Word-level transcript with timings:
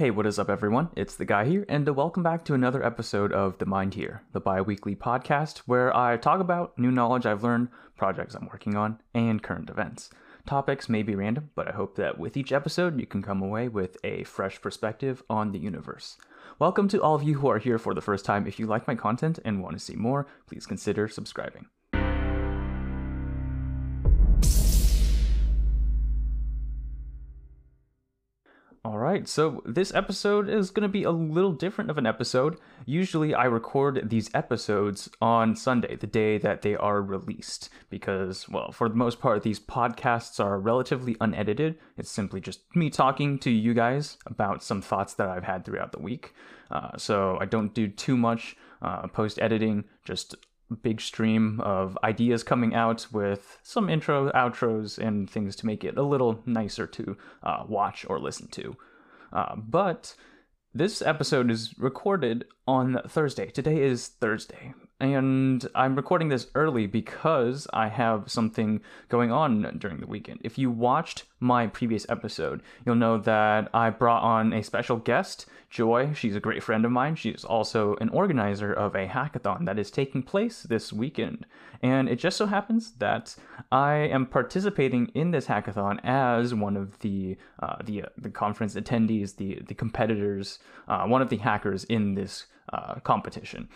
Hey, 0.00 0.10
what 0.10 0.24
is 0.24 0.38
up, 0.38 0.48
everyone? 0.48 0.88
It's 0.96 1.14
the 1.14 1.26
guy 1.26 1.44
here, 1.44 1.66
and 1.68 1.86
uh, 1.86 1.92
welcome 1.92 2.22
back 2.22 2.42
to 2.46 2.54
another 2.54 2.82
episode 2.82 3.34
of 3.34 3.58
The 3.58 3.66
Mind 3.66 3.92
Here, 3.92 4.22
the 4.32 4.40
bi 4.40 4.62
weekly 4.62 4.96
podcast 4.96 5.58
where 5.66 5.94
I 5.94 6.16
talk 6.16 6.40
about 6.40 6.78
new 6.78 6.90
knowledge 6.90 7.26
I've 7.26 7.42
learned, 7.42 7.68
projects 7.98 8.34
I'm 8.34 8.46
working 8.46 8.76
on, 8.76 8.98
and 9.12 9.42
current 9.42 9.68
events. 9.68 10.08
Topics 10.46 10.88
may 10.88 11.02
be 11.02 11.14
random, 11.14 11.50
but 11.54 11.68
I 11.68 11.72
hope 11.72 11.96
that 11.96 12.18
with 12.18 12.38
each 12.38 12.50
episode 12.50 12.98
you 12.98 13.04
can 13.04 13.20
come 13.20 13.42
away 13.42 13.68
with 13.68 13.98
a 14.02 14.24
fresh 14.24 14.58
perspective 14.62 15.22
on 15.28 15.52
the 15.52 15.58
universe. 15.58 16.16
Welcome 16.58 16.88
to 16.88 17.02
all 17.02 17.14
of 17.14 17.22
you 17.22 17.34
who 17.40 17.48
are 17.48 17.58
here 17.58 17.78
for 17.78 17.92
the 17.92 18.00
first 18.00 18.24
time. 18.24 18.46
If 18.46 18.58
you 18.58 18.66
like 18.66 18.88
my 18.88 18.94
content 18.94 19.38
and 19.44 19.62
want 19.62 19.76
to 19.76 19.84
see 19.84 19.96
more, 19.96 20.26
please 20.46 20.64
consider 20.64 21.08
subscribing. 21.08 21.66
Right, 29.00 29.28
so 29.28 29.62
this 29.64 29.94
episode 29.94 30.48
is 30.48 30.70
going 30.70 30.82
to 30.82 30.88
be 30.88 31.04
a 31.04 31.10
little 31.10 31.52
different 31.52 31.90
of 31.90 31.98
an 31.98 32.06
episode. 32.06 32.58
Usually, 32.86 33.34
I 33.34 33.44
record 33.44 34.10
these 34.10 34.30
episodes 34.34 35.08
on 35.20 35.54
Sunday, 35.54 35.96
the 35.96 36.06
day 36.06 36.38
that 36.38 36.62
they 36.62 36.74
are 36.76 37.00
released, 37.00 37.68
because, 37.88 38.48
well, 38.48 38.72
for 38.72 38.88
the 38.88 38.96
most 38.96 39.20
part, 39.20 39.42
these 39.42 39.60
podcasts 39.60 40.42
are 40.42 40.58
relatively 40.58 41.16
unedited. 41.20 41.78
It's 41.96 42.10
simply 42.10 42.40
just 42.40 42.60
me 42.74 42.90
talking 42.90 43.38
to 43.40 43.50
you 43.50 43.74
guys 43.74 44.18
about 44.26 44.62
some 44.62 44.82
thoughts 44.82 45.14
that 45.14 45.28
I've 45.28 45.44
had 45.44 45.64
throughout 45.64 45.92
the 45.92 46.00
week. 46.00 46.34
Uh, 46.70 46.96
so 46.96 47.38
I 47.40 47.44
don't 47.44 47.74
do 47.74 47.86
too 47.86 48.16
much 48.16 48.56
uh, 48.82 49.06
post 49.08 49.38
editing, 49.40 49.84
just 50.04 50.34
big 50.82 51.00
stream 51.00 51.60
of 51.60 51.98
ideas 52.04 52.42
coming 52.42 52.74
out 52.74 53.06
with 53.12 53.58
some 53.62 53.88
intro, 53.88 54.30
outros, 54.30 54.98
and 54.98 55.28
things 55.28 55.56
to 55.56 55.66
make 55.66 55.84
it 55.84 55.96
a 55.96 56.02
little 56.02 56.42
nicer 56.46 56.86
to 56.86 57.16
uh, 57.42 57.64
watch 57.68 58.06
or 58.08 58.18
listen 58.18 58.48
to. 58.48 58.76
Uh, 59.32 59.56
but 59.56 60.14
this 60.74 61.02
episode 61.02 61.50
is 61.50 61.74
recorded 61.78 62.44
on 62.66 63.00
Thursday. 63.08 63.50
Today 63.50 63.82
is 63.82 64.08
Thursday. 64.08 64.74
And 65.00 65.66
I'm 65.74 65.96
recording 65.96 66.28
this 66.28 66.48
early 66.54 66.86
because 66.86 67.66
I 67.72 67.88
have 67.88 68.30
something 68.30 68.82
going 69.08 69.32
on 69.32 69.78
during 69.78 69.98
the 69.98 70.06
weekend. 70.06 70.40
If 70.44 70.58
you 70.58 70.70
watched 70.70 71.24
my 71.40 71.68
previous 71.68 72.04
episode, 72.10 72.62
you'll 72.84 72.96
know 72.96 73.16
that 73.16 73.70
I 73.72 73.88
brought 73.88 74.22
on 74.22 74.52
a 74.52 74.62
special 74.62 74.98
guest, 74.98 75.46
Joy. 75.70 76.12
She's 76.12 76.36
a 76.36 76.40
great 76.40 76.62
friend 76.62 76.84
of 76.84 76.92
mine. 76.92 77.16
She's 77.16 77.44
also 77.44 77.96
an 78.02 78.10
organizer 78.10 78.74
of 78.74 78.94
a 78.94 79.06
hackathon 79.06 79.64
that 79.64 79.78
is 79.78 79.90
taking 79.90 80.22
place 80.22 80.64
this 80.64 80.92
weekend. 80.92 81.46
And 81.82 82.06
it 82.06 82.16
just 82.16 82.36
so 82.36 82.44
happens 82.44 82.90
that 82.98 83.34
I 83.72 83.94
am 83.94 84.26
participating 84.26 85.06
in 85.14 85.30
this 85.30 85.46
hackathon 85.46 85.98
as 86.04 86.52
one 86.52 86.76
of 86.76 86.98
the 86.98 87.38
uh, 87.60 87.76
the, 87.82 88.02
uh, 88.02 88.06
the 88.18 88.28
conference 88.28 88.74
attendees, 88.74 89.36
the 89.36 89.62
the 89.66 89.74
competitors, 89.74 90.58
uh, 90.88 91.06
one 91.06 91.22
of 91.22 91.30
the 91.30 91.38
hackers 91.38 91.84
in 91.84 92.16
this 92.16 92.44
uh, 92.70 92.96
competition. 92.96 93.66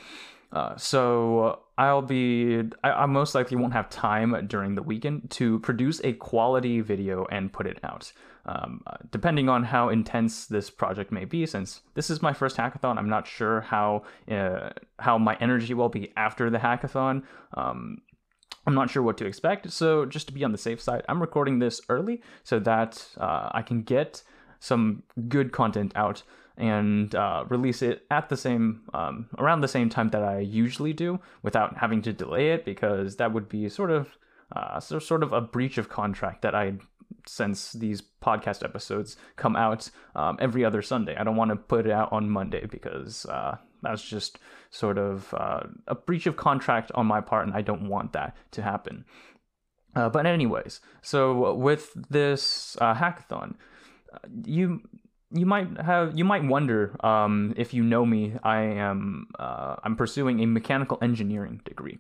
Uh, 0.55 0.77
so 0.77 1.59
I'll 1.77 2.01
be, 2.01 2.63
I, 2.85 2.93
I, 2.93 3.07
most 3.07 3.35
likely 3.35 3.57
won't 3.57 3.73
have 3.73 3.91
time 3.91 4.47
during 4.47 4.77
the 4.77 4.85
weekend 4.85 5.29
to 5.33 5.59
produce 5.59 6.01
a 6.05 6.13
quality 6.13 6.81
video 6.81 7.27
and 7.33 7.53
put 7.53 7.67
it 7.67 7.81
out. 7.83 8.13
Um, 8.47 8.83
uh, 8.87 8.99
depending 9.11 9.49
on 9.49 9.65
how 9.65 9.89
intense 9.89 10.47
this 10.47 10.71
project 10.71 11.11
may 11.11 11.25
be, 11.25 11.45
since 11.45 11.81
this 11.95 12.09
is 12.09 12.23
my 12.23 12.33
first 12.33 12.57
hackathon, 12.57 12.99
I'm 12.99 13.09
not 13.09 13.27
sure 13.27 13.63
how 13.63 14.05
uh, 14.31 14.71
how 15.01 15.19
my 15.19 15.37
energy 15.41 15.75
will 15.75 15.89
be 15.89 16.13
after 16.17 16.51
the 16.51 16.59
hackathon. 16.59 17.25
Um, 17.55 18.03
I'm 18.67 18.75
not 18.75 18.91
sure 18.91 19.03
what 19.03 19.19
to 19.19 19.27
expect, 19.27 19.73
so 19.73 20.07
just 20.07 20.29
to 20.29 20.33
be 20.33 20.45
on 20.45 20.53
the 20.53 20.59
safe 20.59 20.81
side, 20.81 21.03
I'm 21.09 21.21
recording 21.21 21.59
this 21.59 21.81
early 21.89 22.23
so 22.45 22.61
that 22.61 23.05
uh, 23.19 23.49
I 23.53 23.63
can 23.63 23.83
get 23.83 24.23
some 24.61 25.03
good 25.29 25.51
content 25.51 25.93
out 25.97 26.23
and 26.57 27.15
uh, 27.15 27.45
release 27.49 27.83
it 27.83 28.07
at 28.11 28.29
the 28.29 28.37
same 28.37 28.83
um, 28.93 29.27
around 29.39 29.61
the 29.61 29.69
same 29.69 29.89
time 29.89 30.11
that 30.11 30.23
I 30.23 30.39
usually 30.39 30.93
do 30.93 31.21
without 31.43 31.79
having 31.79 32.03
to 32.03 32.13
delay 32.13 32.51
it 32.51 32.65
because 32.65 33.17
that 33.17 33.33
would 33.33 33.49
be 33.49 33.69
sort 33.69 33.91
of 33.91 34.17
uh, 34.55 34.79
so, 34.79 34.99
sort 34.99 35.23
of 35.23 35.33
a 35.33 35.41
breach 35.41 35.79
of 35.79 35.89
contract 35.89 36.43
that 36.43 36.55
I 36.55 36.75
since 37.27 37.73
these 37.73 38.03
podcast 38.23 38.63
episodes 38.63 39.17
come 39.37 39.57
out 39.57 39.91
um, 40.15 40.37
every 40.41 40.65
other 40.65 40.83
Sunday. 40.83 41.17
I 41.17 41.25
don't 41.25 41.37
want 41.37 41.51
to 41.51 41.57
put 41.57 41.87
it 41.87 41.93
out 41.93 42.13
on 42.13 42.29
Monday 42.29 42.67
because 42.67 43.27
uh, 43.27 43.57
that's 43.83 44.03
just 44.03 44.39
sort 44.71 44.99
of 44.99 45.33
uh, 45.35 45.61
a 45.89 45.95
breach 45.95 46.27
of 46.27 46.37
contract 46.37 46.93
on 46.95 47.07
my 47.07 47.21
part, 47.21 47.47
and 47.47 47.57
I 47.57 47.63
don't 47.63 47.89
want 47.89 48.13
that 48.13 48.37
to 48.53 48.63
happen. 48.63 49.05
Uh, 49.97 50.09
but 50.09 50.27
anyways, 50.27 50.81
so 51.03 51.55
with 51.55 51.93
this 52.11 52.77
uh, 52.81 52.95
hackathon, 52.95 53.55
you 54.45 54.83
you 55.35 55.47
might 55.47 55.81
have 55.81 56.17
you 56.17 56.25
might 56.25 56.45
wonder 56.45 56.97
um, 57.05 57.55
if 57.57 57.75
you 57.75 57.83
know 57.83 58.07
me. 58.07 58.35
I 58.43 58.61
am 58.61 59.27
uh, 59.39 59.77
I'm 59.83 59.97
pursuing 59.97 60.41
a 60.41 60.47
mechanical 60.47 60.99
engineering 61.03 61.61
degree. 61.65 61.99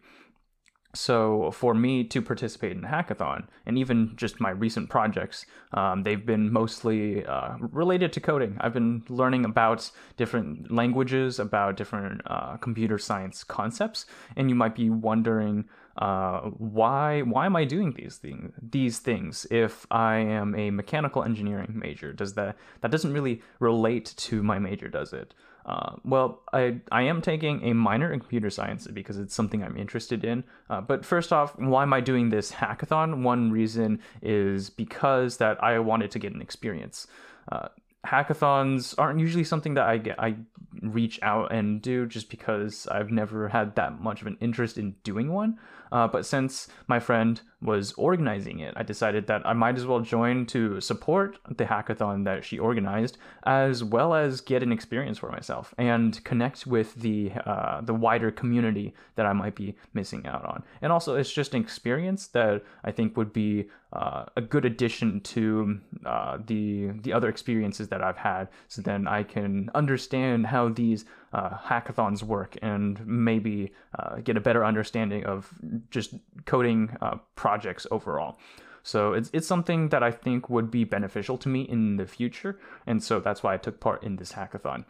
So 0.94 1.50
for 1.50 1.74
me 1.74 2.04
to 2.04 2.22
participate 2.22 2.72
in 2.72 2.82
hackathon, 2.82 3.48
and 3.66 3.76
even 3.76 4.12
just 4.16 4.40
my 4.40 4.50
recent 4.50 4.88
projects, 4.88 5.44
um, 5.72 6.04
they've 6.04 6.24
been 6.24 6.52
mostly 6.52 7.26
uh, 7.26 7.56
related 7.58 8.12
to 8.14 8.20
coding. 8.20 8.56
I've 8.60 8.72
been 8.72 9.02
learning 9.08 9.44
about 9.44 9.90
different 10.16 10.70
languages, 10.70 11.40
about 11.40 11.76
different 11.76 12.20
uh, 12.26 12.56
computer 12.58 12.98
science 12.98 13.42
concepts, 13.42 14.06
and 14.36 14.48
you 14.48 14.54
might 14.54 14.76
be 14.76 14.88
wondering 14.88 15.64
uh, 15.96 16.40
why 16.58 17.22
why 17.22 17.46
am 17.46 17.54
I 17.54 17.64
doing 17.64 17.92
these 17.92 18.16
things 18.16 18.52
these 18.60 18.98
things 18.98 19.46
if 19.50 19.86
I 19.90 20.16
am 20.16 20.54
a 20.56 20.70
mechanical 20.70 21.22
engineering 21.22 21.72
major? 21.74 22.12
Does 22.12 22.34
that 22.34 22.56
that 22.80 22.90
doesn't 22.90 23.12
really 23.12 23.42
relate 23.60 24.12
to 24.16 24.42
my 24.42 24.58
major, 24.58 24.88
does 24.88 25.12
it? 25.12 25.34
Uh, 25.66 25.96
well, 26.04 26.42
I 26.52 26.80
I 26.92 27.02
am 27.02 27.22
taking 27.22 27.62
a 27.64 27.72
minor 27.72 28.12
in 28.12 28.20
computer 28.20 28.50
science 28.50 28.86
because 28.86 29.18
it's 29.18 29.34
something 29.34 29.62
I'm 29.62 29.76
interested 29.76 30.24
in. 30.24 30.44
Uh, 30.68 30.80
but 30.80 31.04
first 31.04 31.32
off, 31.32 31.58
why 31.58 31.82
am 31.82 31.92
I 31.92 32.00
doing 32.00 32.28
this 32.28 32.52
hackathon? 32.52 33.22
One 33.22 33.50
reason 33.50 34.00
is 34.22 34.68
because 34.68 35.38
that 35.38 35.62
I 35.62 35.78
wanted 35.78 36.10
to 36.12 36.18
get 36.18 36.34
an 36.34 36.42
experience. 36.42 37.06
Uh, 37.50 37.68
hackathons 38.06 38.94
aren't 38.98 39.20
usually 39.20 39.44
something 39.44 39.74
that 39.74 39.86
I 39.86 39.98
get 39.98 40.20
I 40.20 40.36
reach 40.82 41.18
out 41.22 41.52
and 41.52 41.80
do 41.80 42.06
just 42.06 42.28
because 42.28 42.86
I've 42.88 43.10
never 43.10 43.48
had 43.48 43.76
that 43.76 44.00
much 44.00 44.20
of 44.20 44.26
an 44.26 44.36
interest 44.40 44.76
in 44.76 44.94
doing 45.02 45.32
one. 45.32 45.58
Uh, 45.94 46.08
but 46.08 46.26
since 46.26 46.66
my 46.88 46.98
friend 46.98 47.40
was 47.62 47.92
organizing 47.92 48.58
it, 48.58 48.74
I 48.76 48.82
decided 48.82 49.28
that 49.28 49.46
I 49.46 49.52
might 49.52 49.76
as 49.76 49.86
well 49.86 50.00
join 50.00 50.44
to 50.46 50.80
support 50.80 51.38
the 51.48 51.64
hackathon 51.64 52.24
that 52.24 52.44
she 52.44 52.58
organized, 52.58 53.16
as 53.44 53.84
well 53.84 54.12
as 54.12 54.40
get 54.40 54.64
an 54.64 54.72
experience 54.72 55.18
for 55.18 55.30
myself 55.30 55.72
and 55.78 56.22
connect 56.24 56.66
with 56.66 56.96
the 56.96 57.30
uh, 57.46 57.80
the 57.80 57.94
wider 57.94 58.32
community 58.32 58.92
that 59.14 59.24
I 59.24 59.32
might 59.32 59.54
be 59.54 59.76
missing 59.94 60.26
out 60.26 60.44
on. 60.44 60.64
And 60.82 60.90
also, 60.90 61.14
it's 61.14 61.32
just 61.32 61.54
an 61.54 61.62
experience 61.62 62.26
that 62.28 62.64
I 62.82 62.90
think 62.90 63.16
would 63.16 63.32
be 63.32 63.70
uh, 63.92 64.24
a 64.36 64.40
good 64.40 64.64
addition 64.64 65.20
to 65.20 65.78
uh, 66.04 66.38
the 66.44 66.90
the 67.02 67.12
other 67.12 67.28
experiences 67.28 67.86
that 67.88 68.02
I've 68.02 68.16
had, 68.16 68.48
so 68.66 68.82
then 68.82 69.06
I 69.06 69.22
can 69.22 69.70
understand 69.76 70.46
how 70.46 70.70
these 70.70 71.04
uh, 71.34 71.58
hackathons 71.58 72.22
work 72.22 72.56
and 72.62 73.04
maybe 73.06 73.72
uh, 73.98 74.16
get 74.22 74.36
a 74.36 74.40
better 74.40 74.64
understanding 74.64 75.24
of 75.24 75.52
just 75.90 76.14
coding 76.46 76.96
uh, 77.02 77.16
projects 77.34 77.86
overall. 77.90 78.38
So 78.84 79.14
it's 79.14 79.30
it's 79.32 79.46
something 79.46 79.88
that 79.88 80.02
I 80.02 80.10
think 80.10 80.48
would 80.48 80.70
be 80.70 80.84
beneficial 80.84 81.36
to 81.38 81.48
me 81.48 81.62
in 81.62 81.96
the 81.96 82.06
future, 82.06 82.58
and 82.86 83.02
so 83.02 83.18
that's 83.18 83.42
why 83.42 83.54
I 83.54 83.56
took 83.56 83.80
part 83.80 84.02
in 84.04 84.16
this 84.16 84.32
hackathon. 84.32 84.84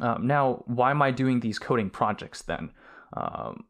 Um, 0.00 0.26
now, 0.26 0.62
why 0.66 0.92
am 0.92 1.02
I 1.02 1.10
doing 1.10 1.40
these 1.40 1.58
coding 1.58 1.90
projects 1.90 2.42
then? 2.42 2.70
Um, 3.12 3.64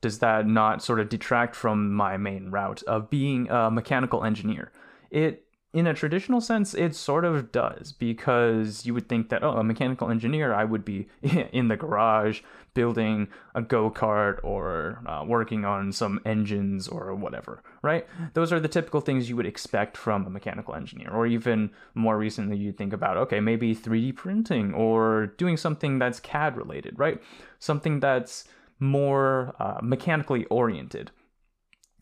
does 0.00 0.18
that 0.18 0.46
not 0.46 0.82
sort 0.82 0.98
of 0.98 1.08
detract 1.08 1.54
from 1.54 1.94
my 1.94 2.16
main 2.16 2.50
route 2.50 2.82
of 2.82 3.08
being 3.08 3.48
a 3.48 3.70
mechanical 3.70 4.24
engineer? 4.24 4.72
It 5.10 5.46
in 5.72 5.86
a 5.86 5.94
traditional 5.94 6.40
sense, 6.40 6.74
it 6.74 6.94
sort 6.94 7.24
of 7.24 7.50
does 7.50 7.92
because 7.92 8.84
you 8.84 8.92
would 8.92 9.08
think 9.08 9.30
that, 9.30 9.42
oh, 9.42 9.56
a 9.56 9.64
mechanical 9.64 10.10
engineer, 10.10 10.52
I 10.52 10.64
would 10.64 10.84
be 10.84 11.08
in 11.22 11.68
the 11.68 11.76
garage 11.76 12.40
building 12.74 13.28
a 13.54 13.62
go 13.62 13.90
kart 13.90 14.38
or 14.42 15.02
uh, 15.06 15.24
working 15.26 15.64
on 15.64 15.92
some 15.92 16.20
engines 16.26 16.88
or 16.88 17.14
whatever, 17.14 17.62
right? 17.82 18.06
Those 18.34 18.52
are 18.52 18.60
the 18.60 18.68
typical 18.68 19.00
things 19.00 19.30
you 19.30 19.36
would 19.36 19.46
expect 19.46 19.96
from 19.96 20.26
a 20.26 20.30
mechanical 20.30 20.74
engineer. 20.74 21.10
Or 21.10 21.26
even 21.26 21.70
more 21.94 22.18
recently, 22.18 22.56
you'd 22.58 22.76
think 22.76 22.92
about, 22.92 23.16
okay, 23.16 23.40
maybe 23.40 23.74
3D 23.74 24.14
printing 24.14 24.74
or 24.74 25.28
doing 25.38 25.56
something 25.56 25.98
that's 25.98 26.20
CAD 26.20 26.56
related, 26.56 26.98
right? 26.98 27.20
Something 27.58 28.00
that's 28.00 28.44
more 28.78 29.54
uh, 29.58 29.78
mechanically 29.82 30.44
oriented. 30.46 31.10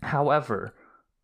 However, 0.03 0.75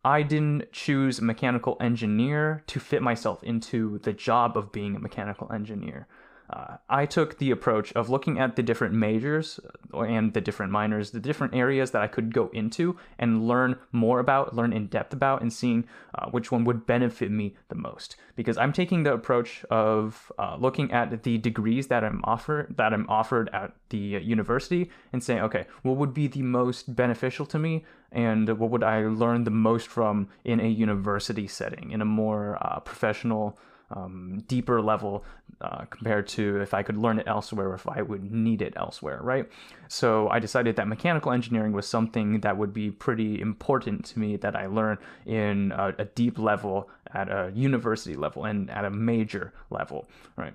I 0.07 0.21
didn't 0.21 0.71
choose 0.71 1.21
mechanical 1.21 1.75
engineer 1.81 2.63
to 2.67 2.79
fit 2.79 3.01
myself 3.01 3.43
into 3.43 3.97
the 3.99 4.13
job 4.13 4.55
of 4.57 4.71
being 4.71 4.95
a 4.95 4.99
mechanical 4.99 5.51
engineer. 5.51 6.07
Uh, 6.49 6.77
I 6.89 7.05
took 7.05 7.37
the 7.37 7.51
approach 7.51 7.91
of 7.93 8.09
looking 8.09 8.39
at 8.39 8.55
the 8.55 8.63
different 8.63 8.93
majors 8.93 9.59
uh, 9.93 10.01
and 10.01 10.33
the 10.33 10.39
different 10.39 10.71
minors, 10.71 11.11
the 11.11 11.19
different 11.19 11.53
areas 11.53 11.91
that 11.91 12.01
I 12.01 12.07
could 12.07 12.33
go 12.33 12.49
into 12.53 12.97
and 13.19 13.47
learn 13.47 13.77
more 13.91 14.19
about, 14.19 14.55
learn 14.55 14.71
in 14.71 14.87
depth 14.87 15.11
about, 15.11 15.41
and 15.41 15.51
seeing 15.51 15.85
uh, 16.15 16.29
which 16.29 16.51
one 16.51 16.63
would 16.63 16.85
benefit 16.85 17.31
me 17.31 17.55
the 17.67 17.75
most. 17.75 18.15
Because 18.35 18.57
I'm 18.57 18.71
taking 18.71 19.03
the 19.03 19.13
approach 19.13 19.65
of 19.69 20.31
uh, 20.39 20.55
looking 20.57 20.91
at 20.91 21.23
the 21.23 21.37
degrees 21.37 21.87
that 21.87 22.03
I'm 22.03 22.21
offered 22.23 22.75
that 22.77 22.93
I'm 22.93 23.09
offered 23.09 23.49
at 23.51 23.73
the 23.89 23.97
university 23.97 24.89
and 25.11 25.21
saying, 25.21 25.41
okay, 25.41 25.65
what 25.81 25.97
would 25.97 26.13
be 26.13 26.27
the 26.27 26.43
most 26.43 26.95
beneficial 26.95 27.45
to 27.47 27.59
me, 27.59 27.85
and 28.11 28.47
what 28.57 28.69
would 28.69 28.83
I 28.83 29.07
learn 29.07 29.43
the 29.43 29.51
most 29.51 29.87
from 29.87 30.29
in 30.45 30.61
a 30.61 30.67
university 30.67 31.47
setting, 31.47 31.91
in 31.91 32.01
a 32.01 32.05
more 32.05 32.57
uh, 32.61 32.79
professional 32.79 33.57
um, 33.91 34.43
deeper 34.47 34.81
level 34.81 35.23
uh, 35.61 35.85
compared 35.89 36.27
to 36.27 36.61
if 36.61 36.73
I 36.73 36.83
could 36.83 36.97
learn 36.97 37.19
it 37.19 37.27
elsewhere, 37.27 37.73
if 37.73 37.87
I 37.87 38.01
would 38.01 38.31
need 38.31 38.61
it 38.61 38.73
elsewhere, 38.75 39.19
right? 39.21 39.49
So 39.87 40.29
I 40.29 40.39
decided 40.39 40.75
that 40.75 40.87
mechanical 40.87 41.31
engineering 41.31 41.71
was 41.71 41.87
something 41.87 42.41
that 42.41 42.57
would 42.57 42.73
be 42.73 42.91
pretty 42.91 43.41
important 43.41 44.05
to 44.05 44.19
me 44.19 44.35
that 44.37 44.55
I 44.55 44.67
learn 44.67 44.97
in 45.25 45.71
a, 45.71 45.93
a 45.99 46.05
deep 46.05 46.37
level 46.37 46.89
at 47.13 47.29
a 47.29 47.51
university 47.55 48.15
level 48.15 48.45
and 48.45 48.69
at 48.69 48.85
a 48.85 48.89
major 48.89 49.53
level, 49.69 50.07
right? 50.35 50.53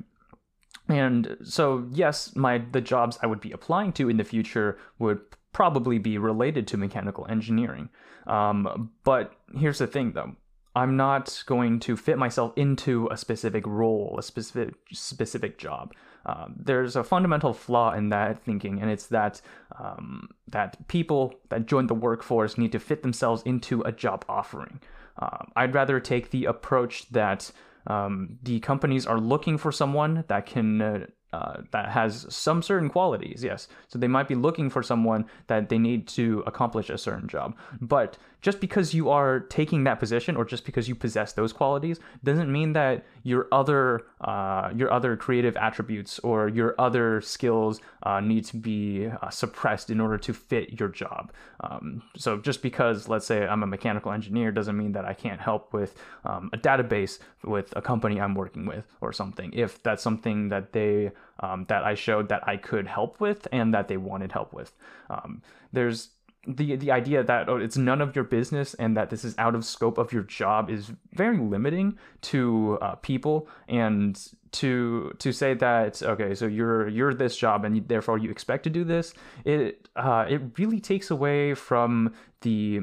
And 0.89 1.37
so 1.43 1.89
yes, 1.93 2.37
my 2.37 2.59
the 2.59 2.81
jobs 2.81 3.19
I 3.23 3.27
would 3.27 3.41
be 3.41 3.53
applying 3.53 3.93
to 3.95 4.09
in 4.11 4.19
the 4.19 4.25
future 4.25 4.79
would 4.99 5.21
probably 5.53 5.99
be 5.99 6.19
related 6.19 6.67
to 6.67 6.77
mechanical 6.77 7.27
engineering. 7.29 7.89
Um, 8.27 8.91
but 9.05 9.35
here's 9.57 9.79
the 9.79 9.87
thing 9.87 10.13
though 10.13 10.37
I'm 10.75 10.97
not 10.97 11.43
going 11.47 11.81
to 11.81 11.97
fit 11.97 12.17
myself 12.17 12.53
into 12.57 13.09
a 13.11 13.17
specific 13.17 13.67
role, 13.67 14.17
a 14.19 14.23
specific 14.23 14.75
specific 14.93 15.59
job. 15.59 15.93
Um, 16.25 16.55
there's 16.57 16.97
a 16.97 17.05
fundamental 17.05 17.53
flaw 17.53 17.93
in 17.93 18.09
that 18.11 18.43
thinking, 18.43 18.81
and 18.81 18.91
it's 18.91 19.07
that 19.09 19.41
um, 19.79 20.29
that 20.49 20.89
people 20.89 21.35
that 21.51 21.67
join 21.67 21.89
the 21.89 21.95
workforce 21.95 22.57
need 22.57 22.73
to 22.73 22.79
fit 22.79 23.03
themselves 23.03 23.43
into 23.43 23.83
a 23.83 23.93
job 23.93 24.25
offering. 24.29 24.81
Uh, 25.19 25.45
I'd 25.57 25.75
rather 25.75 26.01
take 26.01 26.31
the 26.31 26.47
approach 26.47 27.09
that 27.11 27.51
um, 27.87 28.39
the 28.43 28.61
companies 28.61 29.07
are 29.07 29.19
looking 29.19 29.59
for 29.59 29.73
someone 29.73 30.25
that 30.29 30.47
can 30.47 30.81
uh, 30.81 31.07
uh, 31.33 31.63
that 31.71 31.89
has 31.89 32.27
some 32.29 32.63
certain 32.63 32.89
qualities, 32.89 33.43
yes. 33.43 33.69
So 33.89 33.99
they 33.99 34.09
might 34.09 34.29
be 34.29 34.35
looking 34.35 34.71
for 34.71 34.83
someone 34.83 35.27
that 35.47 35.69
they 35.69 35.79
need 35.79 36.07
to 36.09 36.43
accomplish 36.47 36.91
a 36.91 36.99
certain 36.99 37.29
job. 37.29 37.57
But 37.81 38.19
just 38.43 38.61
because 38.61 38.93
you 38.93 39.09
are 39.09 39.41
taking 39.41 39.85
that 39.85 40.01
position 40.01 40.37
or 40.37 40.45
just 40.45 40.67
because 40.67 40.89
you 40.89 40.95
possess 40.95 41.33
those 41.33 41.53
qualities 41.53 42.01
doesn't 42.25 42.53
mean 42.53 42.73
that 42.73 43.07
your 43.23 43.47
other 43.53 44.03
uh, 44.21 44.71
your 44.75 44.93
other 44.93 45.17
creative 45.17 45.57
attributes 45.57 46.19
or 46.19 46.49
your 46.49 46.75
other 46.79 47.21
skills 47.21 47.81
uh, 48.03 48.21
need 48.21 48.45
to 48.45 48.57
be 48.57 49.07
uh, 49.07 49.31
suppressed 49.31 49.91
in 49.91 50.01
order 50.01 50.19
to 50.19 50.33
fit 50.35 50.79
your 50.81 50.89
job. 50.89 51.33
Um, 51.61 52.03
so 52.17 52.37
just 52.39 52.63
because 52.63 53.09
let's 53.09 53.27
say 53.27 53.47
I'm 53.47 53.63
a 53.63 53.67
mechanical 53.67 54.11
engineer 54.11 54.51
doesn't 54.51 54.77
mean 54.77 54.93
that 54.93 55.05
I 55.05 55.15
can't 55.15 55.41
help 55.41 55.73
with 55.73 55.97
um, 56.25 56.51
a 56.53 56.59
database 56.59 57.21
with 57.45 57.73
a 57.77 57.81
company 57.81 58.21
I'm 58.21 58.35
working 58.35 58.67
with 58.67 58.85
or 59.01 59.13
something. 59.13 59.53
If 59.55 59.83
that's 59.85 60.03
something 60.03 60.49
that 60.49 60.73
they 60.73 61.13
um, 61.41 61.65
that 61.69 61.85
I 61.85 61.95
showed 61.95 62.29
that 62.29 62.47
I 62.47 62.57
could 62.57 62.87
help 62.87 63.21
with 63.21 63.47
and 63.53 63.75
that 63.75 63.89
they 63.89 63.97
wanted 63.97 64.33
help 64.33 64.53
with. 64.53 64.73
Um, 65.11 65.43
there's 65.73 66.11
the 66.47 66.75
the 66.77 66.91
idea 66.91 67.23
that 67.23 67.49
oh, 67.49 67.57
it's 67.57 67.77
none 67.77 68.01
of 68.01 68.17
your 68.17 68.25
business 68.25 68.75
and 68.75 68.97
that 68.97 69.11
this 69.11 69.25
is 69.25 69.35
out 69.39 69.55
of 69.55 69.65
scope 69.65 69.97
of 69.97 70.13
your 70.13 70.25
job 70.25 70.71
is 70.71 70.91
very 71.13 71.39
limiting 71.39 71.97
to 72.21 72.79
uh, 72.83 72.95
people 72.97 73.49
and 73.69 74.33
to 74.51 75.15
to 75.19 75.33
say 75.33 75.55
that 75.55 76.03
okay 76.03 76.35
so 76.35 76.47
you're 76.47 76.89
you're 76.89 77.15
this 77.15 77.37
job 77.37 77.65
and 77.65 77.87
therefore 77.89 78.19
you 78.19 78.29
expect 78.29 78.65
to 78.65 78.71
do 78.71 78.83
this 78.83 79.15
it 79.45 79.89
uh, 79.95 80.27
it 80.29 80.43
really 80.59 80.81
takes 80.81 81.11
away 81.11 81.55
from 81.55 82.13
the 82.41 82.81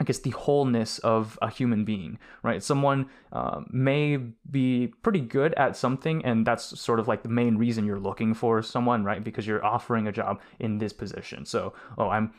I 0.00 0.04
guess 0.04 0.18
the 0.18 0.30
wholeness 0.30 0.98
of 1.00 1.38
a 1.42 1.50
human 1.50 1.84
being, 1.84 2.18
right? 2.42 2.62
Someone 2.62 3.10
uh, 3.32 3.60
may 3.70 4.16
be 4.50 4.94
pretty 5.02 5.20
good 5.20 5.52
at 5.54 5.76
something, 5.76 6.24
and 6.24 6.46
that's 6.46 6.80
sort 6.80 6.98
of 6.98 7.06
like 7.06 7.22
the 7.22 7.28
main 7.28 7.58
reason 7.58 7.84
you're 7.84 8.00
looking 8.00 8.32
for 8.32 8.62
someone, 8.62 9.04
right? 9.04 9.22
Because 9.22 9.46
you're 9.46 9.64
offering 9.64 10.08
a 10.08 10.12
job 10.12 10.40
in 10.58 10.78
this 10.78 10.94
position. 10.94 11.44
So, 11.44 11.74
oh, 11.98 12.08
I'm 12.08 12.32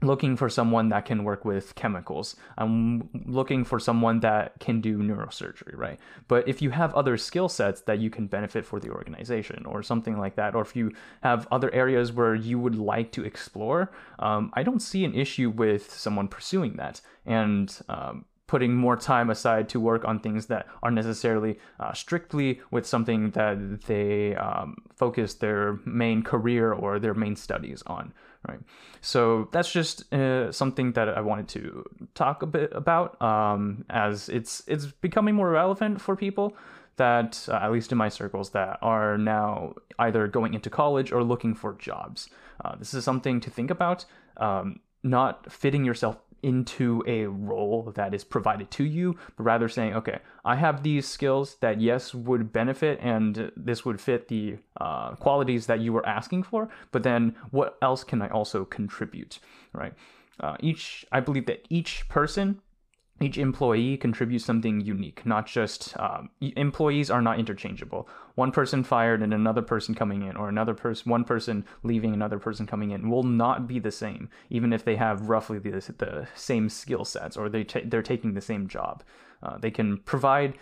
looking 0.00 0.36
for 0.36 0.48
someone 0.48 0.88
that 0.90 1.04
can 1.04 1.24
work 1.24 1.44
with 1.44 1.74
chemicals. 1.74 2.36
I'm 2.56 3.08
looking 3.26 3.64
for 3.64 3.80
someone 3.80 4.20
that 4.20 4.60
can 4.60 4.80
do 4.80 4.98
neurosurgery, 4.98 5.76
right? 5.76 5.98
But 6.28 6.46
if 6.46 6.62
you 6.62 6.70
have 6.70 6.94
other 6.94 7.16
skill 7.16 7.48
sets 7.48 7.80
that 7.82 7.98
you 7.98 8.08
can 8.08 8.28
benefit 8.28 8.64
for 8.64 8.78
the 8.78 8.90
organization 8.90 9.66
or 9.66 9.82
something 9.82 10.16
like 10.16 10.36
that, 10.36 10.54
or 10.54 10.62
if 10.62 10.76
you 10.76 10.92
have 11.22 11.48
other 11.50 11.72
areas 11.74 12.12
where 12.12 12.34
you 12.34 12.60
would 12.60 12.76
like 12.76 13.10
to 13.12 13.24
explore, 13.24 13.90
um, 14.20 14.52
I 14.54 14.62
don't 14.62 14.80
see 14.80 15.04
an 15.04 15.14
issue 15.14 15.50
with 15.50 15.92
someone 15.92 16.28
pursuing 16.28 16.76
that. 16.76 17.00
And 17.26 17.76
um, 17.88 18.24
putting 18.46 18.74
more 18.74 18.96
time 18.96 19.30
aside 19.30 19.68
to 19.68 19.78
work 19.78 20.04
on 20.06 20.18
things 20.18 20.46
that 20.46 20.66
are 20.82 20.90
necessarily 20.90 21.58
uh, 21.78 21.92
strictly 21.92 22.60
with 22.70 22.86
something 22.86 23.30
that 23.32 23.82
they 23.82 24.34
um, 24.36 24.74
focus 24.96 25.34
their 25.34 25.78
main 25.84 26.22
career 26.22 26.72
or 26.72 26.98
their 26.98 27.14
main 27.14 27.36
studies 27.36 27.82
on 27.86 28.12
right? 28.46 28.60
So 29.00 29.48
that's 29.52 29.72
just 29.72 30.12
uh, 30.12 30.52
something 30.52 30.92
that 30.92 31.08
i 31.08 31.20
wanted 31.20 31.48
to 31.48 31.84
talk 32.14 32.42
a 32.42 32.46
bit 32.46 32.72
about 32.72 33.20
um, 33.22 33.84
as 33.90 34.28
it's 34.28 34.62
it's 34.66 34.86
becoming 34.86 35.34
more 35.34 35.50
relevant 35.50 36.00
for 36.00 36.16
people 36.16 36.56
that 36.96 37.48
uh, 37.48 37.54
at 37.62 37.72
least 37.72 37.92
in 37.92 37.98
my 37.98 38.08
circles 38.08 38.50
that 38.50 38.78
are 38.82 39.16
now 39.16 39.74
either 39.98 40.28
going 40.28 40.54
into 40.54 40.68
college 40.68 41.12
or 41.12 41.22
looking 41.24 41.54
for 41.54 41.74
jobs. 41.74 42.28
Uh, 42.64 42.76
this 42.76 42.92
is 42.92 43.04
something 43.04 43.40
to 43.40 43.50
think 43.50 43.70
about 43.70 44.04
um, 44.36 44.80
not 45.02 45.50
fitting 45.50 45.84
yourself 45.84 46.18
into 46.42 47.02
a 47.06 47.26
role 47.26 47.92
that 47.94 48.14
is 48.14 48.24
provided 48.24 48.70
to 48.72 48.84
you, 48.84 49.16
but 49.36 49.44
rather 49.44 49.68
saying, 49.68 49.94
okay, 49.94 50.18
I 50.44 50.56
have 50.56 50.82
these 50.82 51.06
skills 51.06 51.56
that, 51.60 51.80
yes, 51.80 52.14
would 52.14 52.52
benefit 52.52 52.98
and 53.02 53.50
this 53.56 53.84
would 53.84 54.00
fit 54.00 54.28
the 54.28 54.56
uh, 54.80 55.14
qualities 55.16 55.66
that 55.66 55.80
you 55.80 55.92
were 55.92 56.06
asking 56.06 56.44
for, 56.44 56.68
but 56.92 57.02
then 57.02 57.34
what 57.50 57.76
else 57.82 58.04
can 58.04 58.22
I 58.22 58.28
also 58.28 58.64
contribute, 58.64 59.38
right? 59.72 59.94
Uh, 60.40 60.56
each, 60.60 61.04
I 61.10 61.20
believe 61.20 61.46
that 61.46 61.66
each 61.68 62.08
person 62.08 62.60
each 63.20 63.38
employee 63.38 63.96
contributes 63.96 64.44
something 64.44 64.80
unique 64.80 65.24
not 65.26 65.46
just 65.46 65.98
um, 65.98 66.30
employees 66.40 67.10
are 67.10 67.22
not 67.22 67.38
interchangeable. 67.38 68.08
One 68.34 68.52
person 68.52 68.84
fired 68.84 69.22
and 69.22 69.34
another 69.34 69.62
person 69.62 69.94
coming 69.94 70.22
in 70.22 70.36
or 70.36 70.48
another 70.48 70.74
person 70.74 71.10
one 71.10 71.24
person 71.24 71.64
leaving 71.82 72.14
another 72.14 72.38
person 72.38 72.66
coming 72.66 72.90
in 72.90 73.10
will 73.10 73.24
not 73.24 73.66
be 73.66 73.78
the 73.78 73.90
same 73.90 74.28
even 74.50 74.72
if 74.72 74.84
they 74.84 74.96
have 74.96 75.28
roughly 75.28 75.58
the, 75.58 75.70
the 75.98 76.28
same 76.34 76.68
skill 76.68 77.04
sets 77.04 77.36
or 77.36 77.48
they 77.48 77.64
they're 77.84 78.02
taking 78.02 78.34
the 78.34 78.40
same 78.40 78.68
job. 78.68 79.02
Uh, 79.42 79.56
they 79.58 79.70
can 79.70 79.98
provide 79.98 80.54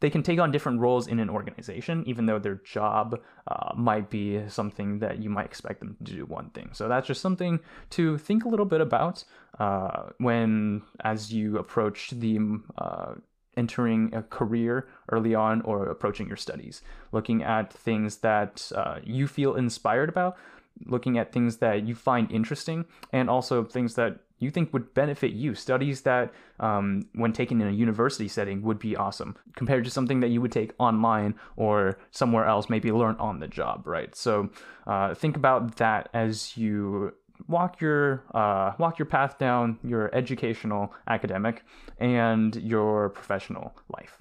they 0.00 0.10
can 0.10 0.22
take 0.22 0.38
on 0.38 0.52
different 0.52 0.80
roles 0.80 1.06
in 1.06 1.18
an 1.18 1.30
organization, 1.30 2.04
even 2.06 2.26
though 2.26 2.38
their 2.38 2.56
job 2.56 3.18
uh, 3.48 3.72
might 3.76 4.10
be 4.10 4.46
something 4.48 4.98
that 4.98 5.22
you 5.22 5.30
might 5.30 5.46
expect 5.46 5.80
them 5.80 5.96
to 6.04 6.12
do 6.12 6.26
one 6.26 6.50
thing. 6.50 6.70
So 6.72 6.88
that's 6.88 7.06
just 7.06 7.22
something 7.22 7.60
to 7.90 8.18
think 8.18 8.44
a 8.44 8.48
little 8.48 8.66
bit 8.66 8.80
about 8.80 9.24
uh, 9.58 10.10
when, 10.18 10.82
as 11.02 11.32
you 11.32 11.58
approach 11.58 12.10
the 12.10 12.38
uh, 12.76 13.14
entering 13.56 14.14
a 14.14 14.22
career 14.22 14.86
early 15.10 15.34
on 15.34 15.62
or 15.62 15.86
approaching 15.86 16.28
your 16.28 16.36
studies, 16.36 16.82
looking 17.10 17.42
at 17.42 17.72
things 17.72 18.18
that 18.18 18.70
uh, 18.74 18.98
you 19.02 19.26
feel 19.26 19.54
inspired 19.54 20.10
about, 20.10 20.36
looking 20.84 21.16
at 21.16 21.32
things 21.32 21.56
that 21.56 21.86
you 21.86 21.94
find 21.94 22.30
interesting, 22.30 22.84
and 23.12 23.30
also 23.30 23.64
things 23.64 23.94
that 23.94 24.18
you 24.38 24.50
think 24.50 24.72
would 24.72 24.92
benefit 24.94 25.32
you. 25.32 25.54
Studies 25.54 26.02
that, 26.02 26.32
um, 26.60 27.06
when 27.14 27.32
taken 27.32 27.60
in 27.60 27.68
a 27.68 27.72
university 27.72 28.28
setting, 28.28 28.62
would 28.62 28.78
be 28.78 28.96
awesome 28.96 29.36
compared 29.56 29.84
to 29.84 29.90
something 29.90 30.20
that 30.20 30.28
you 30.28 30.40
would 30.40 30.52
take 30.52 30.72
online 30.78 31.34
or 31.56 31.98
somewhere 32.10 32.44
else, 32.44 32.68
maybe 32.68 32.92
learn 32.92 33.16
on 33.16 33.40
the 33.40 33.48
job, 33.48 33.86
right? 33.86 34.14
So 34.14 34.50
uh, 34.86 35.14
think 35.14 35.36
about 35.36 35.76
that 35.76 36.08
as 36.12 36.56
you 36.56 37.14
walk 37.48 37.80
your 37.80 38.24
uh, 38.34 38.72
walk 38.78 38.98
your 38.98 39.06
path 39.06 39.38
down 39.38 39.78
your 39.82 40.14
educational, 40.14 40.92
academic, 41.06 41.62
and 41.98 42.56
your 42.56 43.10
professional 43.10 43.76
life. 43.88 44.18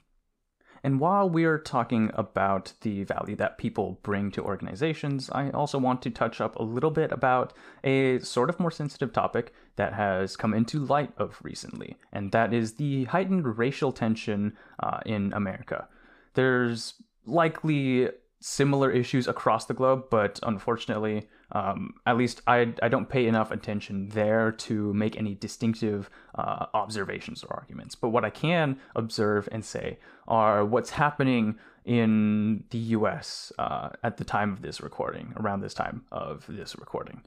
And 0.86 1.00
while 1.00 1.28
we're 1.28 1.58
talking 1.58 2.12
about 2.14 2.74
the 2.82 3.06
value 3.06 3.36
that 3.38 3.58
people 3.58 4.00
bring 4.04 4.30
to 4.34 4.44
organizations, 4.44 5.32
I 5.32 5.50
also 5.50 5.80
want 5.80 6.04
to 6.04 6.12
touch 6.12 6.40
up 6.40 6.56
a 6.58 6.62
little 6.62 6.92
bit 6.92 7.12
about 7.12 7.54
a 7.84 8.20
sort 8.20 8.52
of 8.52 8.60
more 8.60 8.70
sensitive 8.70 9.12
topic 9.12 9.52
that 9.76 9.94
has 9.94 10.36
come 10.38 10.54
into 10.54 10.80
light 10.80 11.12
of 11.18 11.40
recently, 11.44 11.98
and 12.12 12.32
that 12.32 12.54
is 12.54 12.74
the 12.74 13.06
heightened 13.06 13.58
racial 13.58 13.92
tension 13.92 14.54
uh, 14.80 15.00
in 15.06 15.34
America. 15.34 15.88
There's 16.34 16.96
likely 17.26 18.10
similar 18.40 18.92
issues 18.92 19.28
across 19.28 19.66
the 19.66 19.74
globe, 19.74 20.06
but 20.10 20.40
unfortunately, 20.44 21.28
Um, 21.52 21.94
at 22.06 22.18
least 22.18 22.42
I, 22.48 22.74
I 22.82 22.90
don't 22.90 23.08
pay 23.08 23.28
enough 23.28 23.52
attention 23.52 24.10
there 24.10 24.52
to 24.68 24.94
make 24.94 25.16
any 25.16 25.36
distinctive 25.36 26.10
uh, 26.34 26.66
observations 26.74 27.44
or 27.44 27.54
arguments. 27.54 27.96
But 27.96 28.10
what 28.10 28.26
I 28.26 28.32
can 28.32 28.80
observe 28.96 29.48
and 29.52 29.64
say 29.64 30.00
are 30.28 30.66
what's 30.66 30.90
happening 30.90 31.60
in 31.86 32.64
the 32.72 32.98
US 32.98 33.54
uh, 33.60 33.90
at 34.02 34.18
the 34.18 34.24
time 34.24 34.52
of 34.54 34.62
this 34.62 34.82
recording, 34.82 35.34
around 35.38 35.62
this 35.62 35.76
time 35.76 35.98
of 36.12 36.46
this 36.48 36.76
recording. 36.84 37.22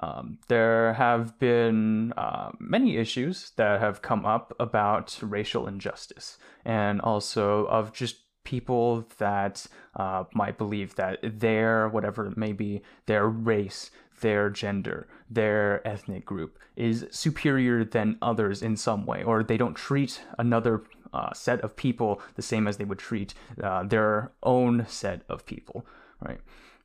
Um, 0.00 0.38
there 0.48 0.94
have 0.94 1.38
been 1.38 2.12
uh, 2.16 2.50
many 2.58 2.96
issues 2.96 3.52
that 3.56 3.80
have 3.80 4.02
come 4.02 4.24
up 4.24 4.54
about 4.58 5.18
racial 5.22 5.66
injustice 5.66 6.38
and 6.64 7.00
also 7.00 7.66
of 7.66 7.92
just 7.92 8.16
people 8.44 9.06
that 9.18 9.66
uh, 9.96 10.24
might 10.34 10.58
believe 10.58 10.94
that 10.96 11.18
their, 11.22 11.88
whatever 11.88 12.26
it 12.26 12.36
may 12.36 12.52
be, 12.52 12.82
their 13.06 13.28
race, 13.28 13.90
their 14.20 14.50
gender, 14.50 15.08
their 15.30 15.86
ethnic 15.86 16.24
group 16.24 16.58
is 16.76 17.06
superior 17.10 17.84
than 17.84 18.16
others 18.22 18.62
in 18.62 18.76
some 18.76 19.06
way, 19.06 19.22
or 19.22 19.42
they 19.42 19.56
don't 19.56 19.74
treat 19.74 20.22
another 20.38 20.82
uh, 21.12 21.32
set 21.32 21.60
of 21.60 21.76
people 21.76 22.20
the 22.36 22.42
same 22.42 22.66
as 22.66 22.78
they 22.78 22.84
would 22.84 22.98
treat 22.98 23.34
uh, 23.62 23.82
their 23.82 24.32
own 24.42 24.86
set 24.88 25.22
of 25.28 25.44
people, 25.44 25.84
right? 26.20 26.40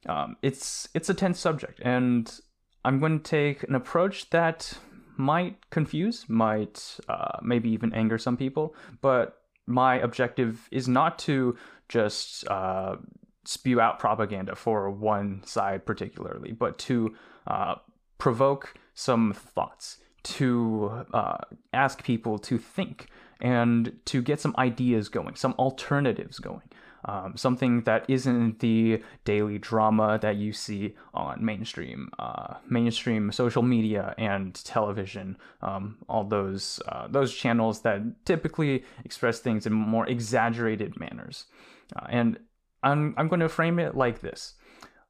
Um, 0.06 0.38
it's 0.42 0.88
it's 0.94 1.10
a 1.10 1.14
tense 1.14 1.40
subject, 1.40 1.80
and 1.84 2.40
I'm 2.88 3.00
going 3.00 3.20
to 3.20 3.30
take 3.30 3.64
an 3.64 3.76
approach 3.76 4.30
that 4.30 4.78
might 5.18 5.70
confuse, 5.72 6.24
might 6.30 6.98
uh, 7.10 7.38
maybe 7.42 7.70
even 7.70 7.92
anger 7.94 8.18
some 8.18 8.38
people, 8.38 8.76
but 9.02 9.42
my 9.66 9.96
objective 9.96 10.70
is 10.72 10.88
not 10.88 11.20
to 11.20 11.58
just 11.90 12.48
uh, 12.48 12.96
spew 13.44 13.82
out 13.82 14.00
propaganda 14.00 14.56
for 14.56 14.90
one 14.90 15.44
side 15.44 15.86
particularly, 15.86 16.54
but 16.54 16.78
to 16.80 17.14
uh, 17.46 17.76
provoke 18.20 18.74
some 18.94 19.34
thoughts, 19.34 19.98
to 20.24 21.06
uh, 21.14 21.40
ask 21.74 22.06
people 22.06 22.40
to 22.40 22.58
think, 22.58 23.08
and 23.42 23.98
to 24.06 24.22
get 24.22 24.40
some 24.40 24.56
ideas 24.58 25.10
going, 25.10 25.36
some 25.36 25.56
alternatives 25.60 26.40
going 26.40 26.70
um, 27.08 27.38
something 27.38 27.82
that 27.84 28.06
isn't 28.10 28.60
the 28.60 29.02
daily 29.24 29.58
drama 29.58 30.20
that 30.22 30.36
you 30.36 30.52
see 30.52 30.96
on 31.14 31.44
mainstream 31.44 32.10
uh, 32.20 32.56
mainstream 32.70 33.32
social 33.32 33.64
media 33.64 34.14
and 34.18 34.54
television. 34.66 35.38
Um, 35.62 35.98
all 36.10 36.26
those 36.26 36.82
uh, 36.88 37.08
those 37.08 37.34
channels 37.34 37.82
that 37.82 38.02
typically 38.26 38.84
express 39.06 39.40
things 39.40 39.66
in 39.66 39.74
more 39.74 40.08
exaggerated 40.08 41.00
manners. 41.00 41.46
Uh, 41.96 42.06
and 42.10 42.40
I'm 42.84 43.16
I'm 43.18 43.30
going 43.30 43.40
to 43.40 43.50
frame 43.50 43.80
it 43.80 43.96
like 43.96 44.20
this. 44.22 44.56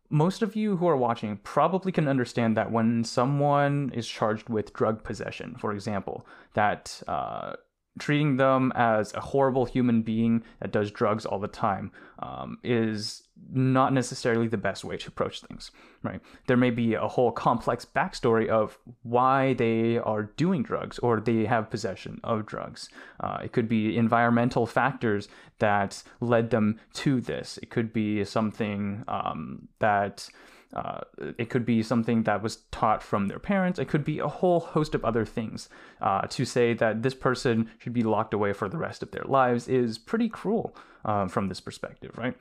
Most 0.10 0.42
of 0.42 0.56
you 0.56 0.78
who 0.78 0.88
are 0.88 0.96
watching 0.96 1.38
probably 1.44 1.92
can 1.92 2.08
understand 2.08 2.56
that 2.56 2.72
when 2.72 3.04
someone 3.04 3.92
is 3.94 4.08
charged 4.08 4.48
with 4.48 4.72
drug 4.72 5.04
possession, 5.04 5.56
for 5.60 5.74
example, 5.74 6.26
that 6.54 7.02
uh, 7.10 7.54
treating 7.98 8.38
them 8.38 8.72
as 8.76 9.14
a 9.14 9.20
horrible 9.20 9.66
human 9.66 10.02
being 10.02 10.44
that 10.60 10.72
does 10.72 10.92
drugs 10.92 11.26
all 11.26 11.40
the 11.40 11.48
time 11.48 11.92
um, 12.20 12.58
is 12.64 13.24
not 13.52 13.94
necessarily 13.94 14.48
the 14.48 14.58
best 14.58 14.84
way 14.84 14.98
to 14.98 15.08
approach 15.08 15.42
things, 15.42 15.72
right? 16.04 16.20
There 16.48 16.58
may 16.58 16.70
be 16.70 16.96
a 16.96 17.08
whole 17.08 17.32
complex 17.32 17.86
backstory 17.86 18.48
of 18.48 18.78
why 19.04 19.54
they 19.54 19.98
are 19.98 20.24
doing 20.24 20.64
drugs 20.64 21.00
or 21.00 21.20
they 21.20 21.46
have 21.46 21.70
possession 21.70 22.20
of 22.24 22.46
drugs. 22.46 22.90
Uh, 23.20 23.40
it 23.44 23.52
could 23.52 23.70
be 23.70 23.98
environmental 23.98 24.66
factors 24.66 25.28
that 25.60 26.04
led 26.20 26.50
them 26.50 26.80
to 26.94 27.22
this. 27.22 27.58
It 27.62 27.70
could 27.70 27.94
be 27.94 28.24
something 28.26 29.04
um, 29.08 29.68
that 29.80 30.28
uh, 30.74 31.02
it 31.38 31.50
could 31.50 31.66
be 31.66 31.82
something 31.82 32.24
that 32.24 32.44
was 32.44 32.58
taught 32.72 33.02
from 33.02 33.28
their 33.28 33.40
parents. 33.40 33.80
It 33.80 33.88
could 33.88 34.04
be 34.04 34.20
a 34.20 34.28
whole 34.28 34.60
host 34.60 34.94
of 34.94 35.06
other 35.06 35.26
things. 35.26 35.70
Uh, 36.02 36.22
to 36.28 36.46
say 36.46 36.74
that 36.74 37.04
this 37.04 37.14
person 37.14 37.70
should 37.78 37.94
be 37.94 38.04
locked 38.04 38.34
away 38.34 38.54
for 38.54 38.68
the 38.68 38.78
rest 38.78 39.02
of 39.02 39.12
their 39.12 39.24
lives 39.24 39.68
is 39.68 39.98
pretty 39.98 40.30
cruel 40.30 40.76
uh, 41.06 41.28
from 41.28 41.48
this 41.48 41.62
perspective, 41.62 42.18
right? 42.18 42.36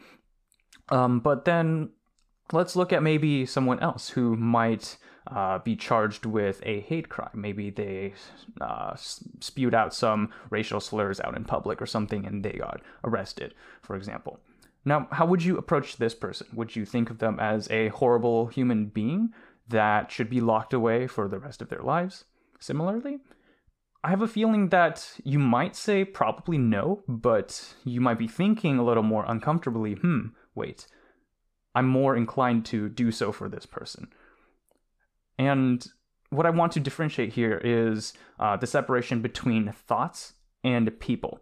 Um, 0.88 1.20
but 1.20 1.44
then 1.44 1.90
let's 2.52 2.76
look 2.76 2.92
at 2.92 3.02
maybe 3.02 3.46
someone 3.46 3.80
else 3.80 4.10
who 4.10 4.36
might 4.36 4.98
uh, 5.28 5.58
be 5.58 5.74
charged 5.74 6.26
with 6.26 6.60
a 6.64 6.80
hate 6.80 7.08
crime. 7.08 7.30
Maybe 7.34 7.70
they 7.70 8.14
uh, 8.60 8.94
spewed 8.96 9.74
out 9.74 9.94
some 9.94 10.32
racial 10.50 10.80
slurs 10.80 11.20
out 11.20 11.36
in 11.36 11.44
public 11.44 11.82
or 11.82 11.86
something 11.86 12.26
and 12.26 12.44
they 12.44 12.52
got 12.52 12.80
arrested, 13.04 13.54
for 13.82 13.96
example. 13.96 14.40
Now, 14.86 15.08
how 15.10 15.26
would 15.26 15.42
you 15.42 15.58
approach 15.58 15.96
this 15.96 16.14
person? 16.14 16.46
Would 16.54 16.76
you 16.76 16.86
think 16.86 17.10
of 17.10 17.18
them 17.18 17.40
as 17.40 17.68
a 17.70 17.88
horrible 17.88 18.46
human 18.46 18.86
being 18.86 19.34
that 19.68 20.12
should 20.12 20.30
be 20.30 20.40
locked 20.40 20.72
away 20.72 21.08
for 21.08 21.26
the 21.26 21.40
rest 21.40 21.60
of 21.60 21.68
their 21.68 21.82
lives? 21.82 22.24
Similarly, 22.60 23.18
I 24.04 24.10
have 24.10 24.22
a 24.22 24.28
feeling 24.28 24.68
that 24.68 25.18
you 25.24 25.40
might 25.40 25.74
say 25.74 26.04
probably 26.04 26.56
no, 26.56 27.02
but 27.08 27.74
you 27.84 28.00
might 28.00 28.20
be 28.20 28.28
thinking 28.28 28.78
a 28.78 28.84
little 28.84 29.02
more 29.02 29.24
uncomfortably, 29.26 29.94
hmm, 29.94 30.28
wait, 30.54 30.86
I'm 31.74 31.88
more 31.88 32.16
inclined 32.16 32.64
to 32.66 32.88
do 32.88 33.10
so 33.10 33.32
for 33.32 33.48
this 33.48 33.66
person. 33.66 34.06
And 35.36 35.84
what 36.30 36.46
I 36.46 36.50
want 36.50 36.70
to 36.72 36.80
differentiate 36.80 37.32
here 37.32 37.60
is 37.62 38.12
uh, 38.38 38.56
the 38.56 38.68
separation 38.68 39.20
between 39.20 39.72
thoughts 39.72 40.34
and 40.62 40.98
people 41.00 41.40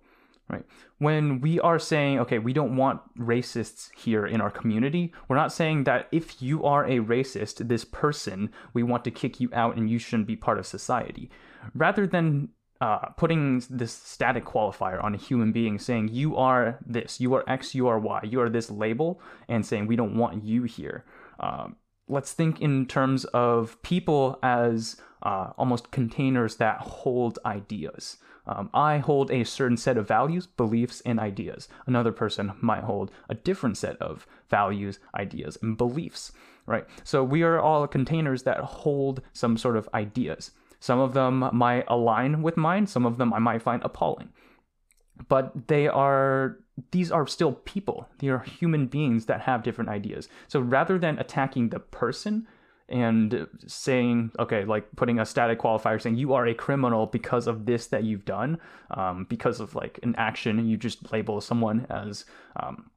right? 0.49 0.65
When 0.99 1.41
we 1.41 1.59
are 1.61 1.79
saying, 1.79 2.19
okay, 2.21 2.39
we 2.39 2.53
don't 2.53 2.77
want 2.77 3.01
racists 3.19 3.91
here 3.97 4.27
in 4.27 4.41
our 4.41 4.51
community, 4.51 5.13
we're 5.29 5.37
not 5.37 5.53
saying 5.53 5.85
that 5.85 6.09
if 6.13 6.43
you 6.43 6.65
are 6.65 6.85
a 6.85 6.99
racist, 7.01 7.69
this 7.69 7.85
person, 7.85 8.51
we 8.73 8.83
want 8.83 9.05
to 9.05 9.11
kick 9.11 9.41
you 9.41 9.49
out 9.53 9.77
and 9.77 9.89
you 9.89 9.99
shouldn't 9.99 10.27
be 10.27 10.37
part 10.37 10.59
of 10.59 10.67
society. 10.67 11.31
Rather 11.75 12.07
than 12.07 12.51
uh, 12.81 13.09
putting 13.17 13.63
this 13.71 13.93
static 13.93 14.45
qualifier 14.45 15.03
on 15.03 15.15
a 15.15 15.19
human 15.19 15.53
being 15.53 15.79
saying 15.79 16.09
you 16.09 16.37
are 16.37 16.79
this, 16.85 17.21
you 17.21 17.33
are 17.35 17.49
X, 17.49 17.75
you 17.75 17.89
are 17.89 17.99
Y, 17.99 18.21
you 18.25 18.41
are 18.41 18.51
this 18.51 18.71
label, 18.71 19.21
and 19.49 19.65
saying 19.65 19.87
we 19.87 19.97
don't 19.97 20.17
want 20.17 20.45
you 20.45 20.65
here. 20.65 21.05
Um, 21.41 21.77
let's 22.09 22.33
think 22.33 22.61
in 22.61 22.87
terms 22.87 23.25
of 23.27 23.81
people 23.83 24.39
as 24.43 24.97
uh, 25.23 25.53
almost 25.57 25.91
containers 25.91 26.57
that 26.57 26.81
hold 26.81 27.39
ideas. 27.47 28.19
Um, 28.47 28.69
I 28.75 28.99
hold 28.99 29.31
a 29.31 29.45
certain 29.45 29.77
set 29.77 29.97
of 29.97 30.07
values, 30.07 30.47
beliefs, 30.47 31.01
and 31.07 31.19
ideas. 31.19 31.69
Another 31.87 32.13
person 32.13 32.53
might 32.61 32.85
hold 32.85 33.11
a 33.29 33.35
different 33.35 33.77
set 33.79 33.97
of 33.97 34.27
values, 34.51 34.99
ideas, 35.17 35.57
and 35.63 35.77
beliefs, 35.77 36.33
right? 36.67 36.87
So 37.05 37.25
we 37.25 37.43
are 37.43 37.59
all 37.59 37.87
containers 37.87 38.43
that 38.43 38.59
hold 38.59 39.23
some 39.33 39.57
sort 39.57 39.77
of 39.77 39.89
ideas. 39.95 40.51
Some 40.79 40.99
of 40.99 41.15
them 41.15 41.49
might 41.53 41.85
align 41.89 42.43
with 42.43 42.59
mine, 42.59 42.87
some 42.87 43.07
of 43.07 43.17
them 43.17 43.33
I 43.33 43.39
might 43.39 43.63
find 43.63 43.83
appalling. 43.83 44.29
But 45.29 45.69
they 45.69 45.89
are 45.89 46.59
these 46.91 47.11
are 47.11 47.27
still 47.27 47.53
people. 47.53 48.09
They 48.19 48.29
are 48.29 48.41
human 48.41 48.89
beings 48.89 49.27
that 49.27 49.43
have 49.43 49.63
different 49.63 49.91
ideas. 49.91 50.29
So 50.49 50.59
rather 50.61 50.99
than 50.99 51.19
attacking 51.19 51.69
the 51.69 51.79
person, 51.79 52.49
and 52.89 53.47
saying, 53.67 54.31
okay, 54.39 54.65
like 54.65 54.85
putting 54.97 55.19
a 55.19 55.25
static 55.25 55.59
qualifier 55.59 56.01
saying 56.01 56.17
you 56.17 56.35
are 56.35 56.47
a 56.47 56.55
criminal 56.55 57.07
because 57.07 57.47
of 57.47 57.67
this 57.67 57.87
that 57.89 58.05
you've 58.05 58.25
done, 58.25 58.59
um, 58.91 59.27
because 59.29 59.61
of 59.61 59.75
like 59.75 59.99
an 60.03 60.15
action, 60.19 60.67
you 60.67 60.77
just 60.77 61.13
label 61.13 61.41
someone 61.41 61.87
as 61.89 62.25
um, 62.57 62.91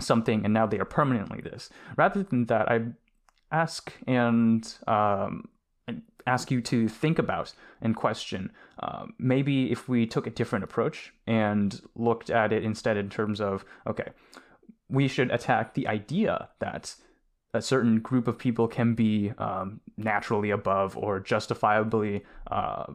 something 0.00 0.44
and 0.44 0.54
now 0.54 0.66
they 0.66 0.78
are 0.78 0.84
permanently 0.84 1.40
this. 1.40 1.70
Rather 1.96 2.22
than 2.22 2.46
that, 2.46 2.70
I 2.70 2.80
ask 3.50 3.92
and 4.06 4.74
um, 4.86 5.48
ask 6.26 6.50
you 6.50 6.60
to 6.60 6.88
think 6.88 7.18
about 7.18 7.52
and 7.80 7.96
question 7.96 8.52
uh, 8.80 9.06
maybe 9.18 9.70
if 9.70 9.88
we 9.88 10.06
took 10.06 10.26
a 10.26 10.30
different 10.30 10.64
approach 10.64 11.12
and 11.26 11.80
looked 11.94 12.30
at 12.30 12.52
it 12.52 12.64
instead 12.64 12.96
in 12.96 13.08
terms 13.08 13.40
of, 13.40 13.64
okay, 13.86 14.10
we 14.88 15.08
should 15.08 15.30
attack 15.30 15.74
the 15.74 15.88
idea 15.88 16.48
that 16.60 16.94
a 17.54 17.60
certain 17.60 18.00
group 18.00 18.28
of 18.28 18.38
people 18.38 18.66
can 18.66 18.94
be 18.94 19.32
um, 19.38 19.80
naturally 19.96 20.50
above 20.50 20.96
or 20.96 21.20
justifiably 21.20 22.24
uh, 22.50 22.86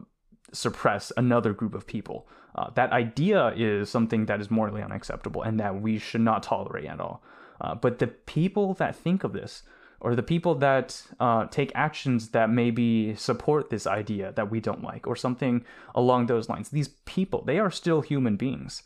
suppress 0.52 1.12
another 1.16 1.52
group 1.52 1.74
of 1.74 1.86
people. 1.86 2.26
Uh, 2.56 2.70
that 2.74 2.90
idea 2.90 3.52
is 3.56 3.88
something 3.88 4.26
that 4.26 4.40
is 4.40 4.50
morally 4.50 4.82
unacceptable 4.82 5.42
and 5.42 5.60
that 5.60 5.80
we 5.80 5.98
should 5.98 6.20
not 6.20 6.42
tolerate 6.42 6.86
at 6.86 7.00
all. 7.00 7.22
Uh, 7.60 7.74
but 7.74 7.98
the 7.98 8.06
people 8.06 8.74
that 8.74 8.96
think 8.96 9.22
of 9.22 9.32
this, 9.32 9.62
or 10.00 10.14
the 10.14 10.22
people 10.22 10.54
that 10.54 11.02
uh, 11.18 11.46
take 11.46 11.72
actions 11.74 12.28
that 12.28 12.50
maybe 12.50 13.14
support 13.16 13.68
this 13.68 13.86
idea 13.86 14.32
that 14.32 14.50
we 14.50 14.60
don't 14.60 14.82
like, 14.82 15.06
or 15.06 15.16
something 15.16 15.64
along 15.94 16.26
those 16.26 16.48
lines, 16.48 16.68
these 16.68 16.88
people, 17.04 17.42
they 17.44 17.58
are 17.58 17.70
still 17.70 18.00
human 18.00 18.36
beings 18.36 18.82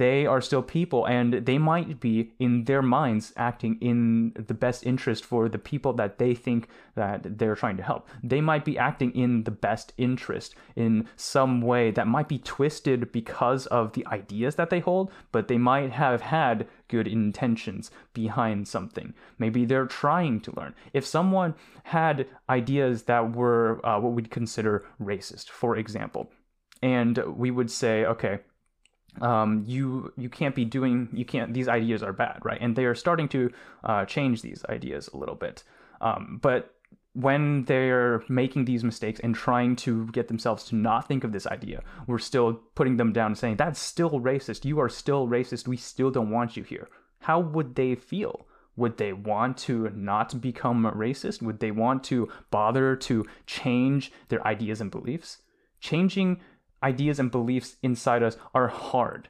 they 0.00 0.26
are 0.26 0.40
still 0.40 0.62
people 0.62 1.02
and 1.06 1.28
they 1.48 1.58
might 1.58 2.00
be 2.00 2.32
in 2.38 2.64
their 2.64 2.82
minds 2.82 3.32
acting 3.36 3.76
in 3.80 4.32
the 4.48 4.54
best 4.54 4.80
interest 4.86 5.22
for 5.24 5.48
the 5.48 5.58
people 5.58 5.92
that 5.92 6.16
they 6.18 6.34
think 6.34 6.68
that 6.94 7.38
they're 7.38 7.60
trying 7.62 7.76
to 7.76 7.82
help 7.82 8.08
they 8.22 8.40
might 8.40 8.64
be 8.64 8.78
acting 8.78 9.10
in 9.14 9.44
the 9.44 9.56
best 9.68 9.92
interest 9.98 10.54
in 10.74 11.06
some 11.16 11.60
way 11.60 11.90
that 11.90 12.06
might 12.06 12.28
be 12.28 12.38
twisted 12.38 13.12
because 13.12 13.66
of 13.66 13.92
the 13.92 14.06
ideas 14.06 14.54
that 14.54 14.70
they 14.70 14.80
hold 14.80 15.10
but 15.32 15.48
they 15.48 15.58
might 15.58 15.90
have 15.92 16.22
had 16.22 16.66
good 16.90 17.06
intentions 17.06 17.90
behind 18.12 18.66
something. 18.68 19.14
Maybe 19.38 19.64
they're 19.64 19.86
trying 19.86 20.40
to 20.40 20.54
learn. 20.56 20.74
If 20.92 21.06
someone 21.06 21.54
had 21.84 22.26
ideas 22.48 23.04
that 23.04 23.34
were 23.34 23.80
uh, 23.86 23.98
what 24.00 24.12
we'd 24.12 24.30
consider 24.30 24.84
racist, 25.00 25.48
for 25.48 25.76
example, 25.76 26.30
and 26.82 27.16
we 27.36 27.50
would 27.50 27.70
say, 27.70 28.04
okay, 28.04 28.40
um, 29.20 29.64
you 29.66 30.12
you 30.16 30.28
can't 30.28 30.54
be 30.54 30.64
doing 30.64 31.08
you 31.12 31.24
can't 31.24 31.52
these 31.54 31.68
ideas 31.68 32.02
are 32.02 32.12
bad, 32.12 32.40
right? 32.42 32.58
And 32.60 32.74
they 32.76 32.84
are 32.84 32.94
starting 32.94 33.28
to 33.28 33.50
uh, 33.84 34.04
change 34.04 34.42
these 34.42 34.64
ideas 34.68 35.08
a 35.12 35.16
little 35.16 35.34
bit, 35.34 35.62
um, 36.00 36.38
but 36.42 36.74
when 37.12 37.64
they're 37.64 38.22
making 38.28 38.64
these 38.64 38.84
mistakes 38.84 39.20
and 39.20 39.34
trying 39.34 39.74
to 39.74 40.06
get 40.08 40.28
themselves 40.28 40.64
to 40.64 40.76
not 40.76 41.08
think 41.08 41.24
of 41.24 41.32
this 41.32 41.46
idea, 41.46 41.82
we're 42.06 42.18
still 42.18 42.54
putting 42.74 42.96
them 42.96 43.12
down 43.12 43.26
and 43.26 43.38
saying, 43.38 43.56
that's 43.56 43.80
still 43.80 44.20
racist. 44.20 44.64
You 44.64 44.78
are 44.78 44.88
still 44.88 45.26
racist. 45.26 45.66
We 45.66 45.76
still 45.76 46.10
don't 46.10 46.30
want 46.30 46.56
you 46.56 46.62
here. 46.62 46.88
How 47.20 47.40
would 47.40 47.74
they 47.74 47.96
feel? 47.96 48.46
Would 48.76 48.96
they 48.96 49.12
want 49.12 49.58
to 49.58 49.90
not 49.90 50.40
become 50.40 50.84
racist? 50.84 51.42
Would 51.42 51.58
they 51.58 51.72
want 51.72 52.04
to 52.04 52.28
bother 52.50 52.94
to 52.96 53.26
change 53.44 54.12
their 54.28 54.46
ideas 54.46 54.80
and 54.80 54.90
beliefs? 54.90 55.38
Changing 55.80 56.40
ideas 56.82 57.18
and 57.18 57.30
beliefs 57.30 57.76
inside 57.82 58.22
us 58.22 58.36
are 58.54 58.68
hard, 58.68 59.28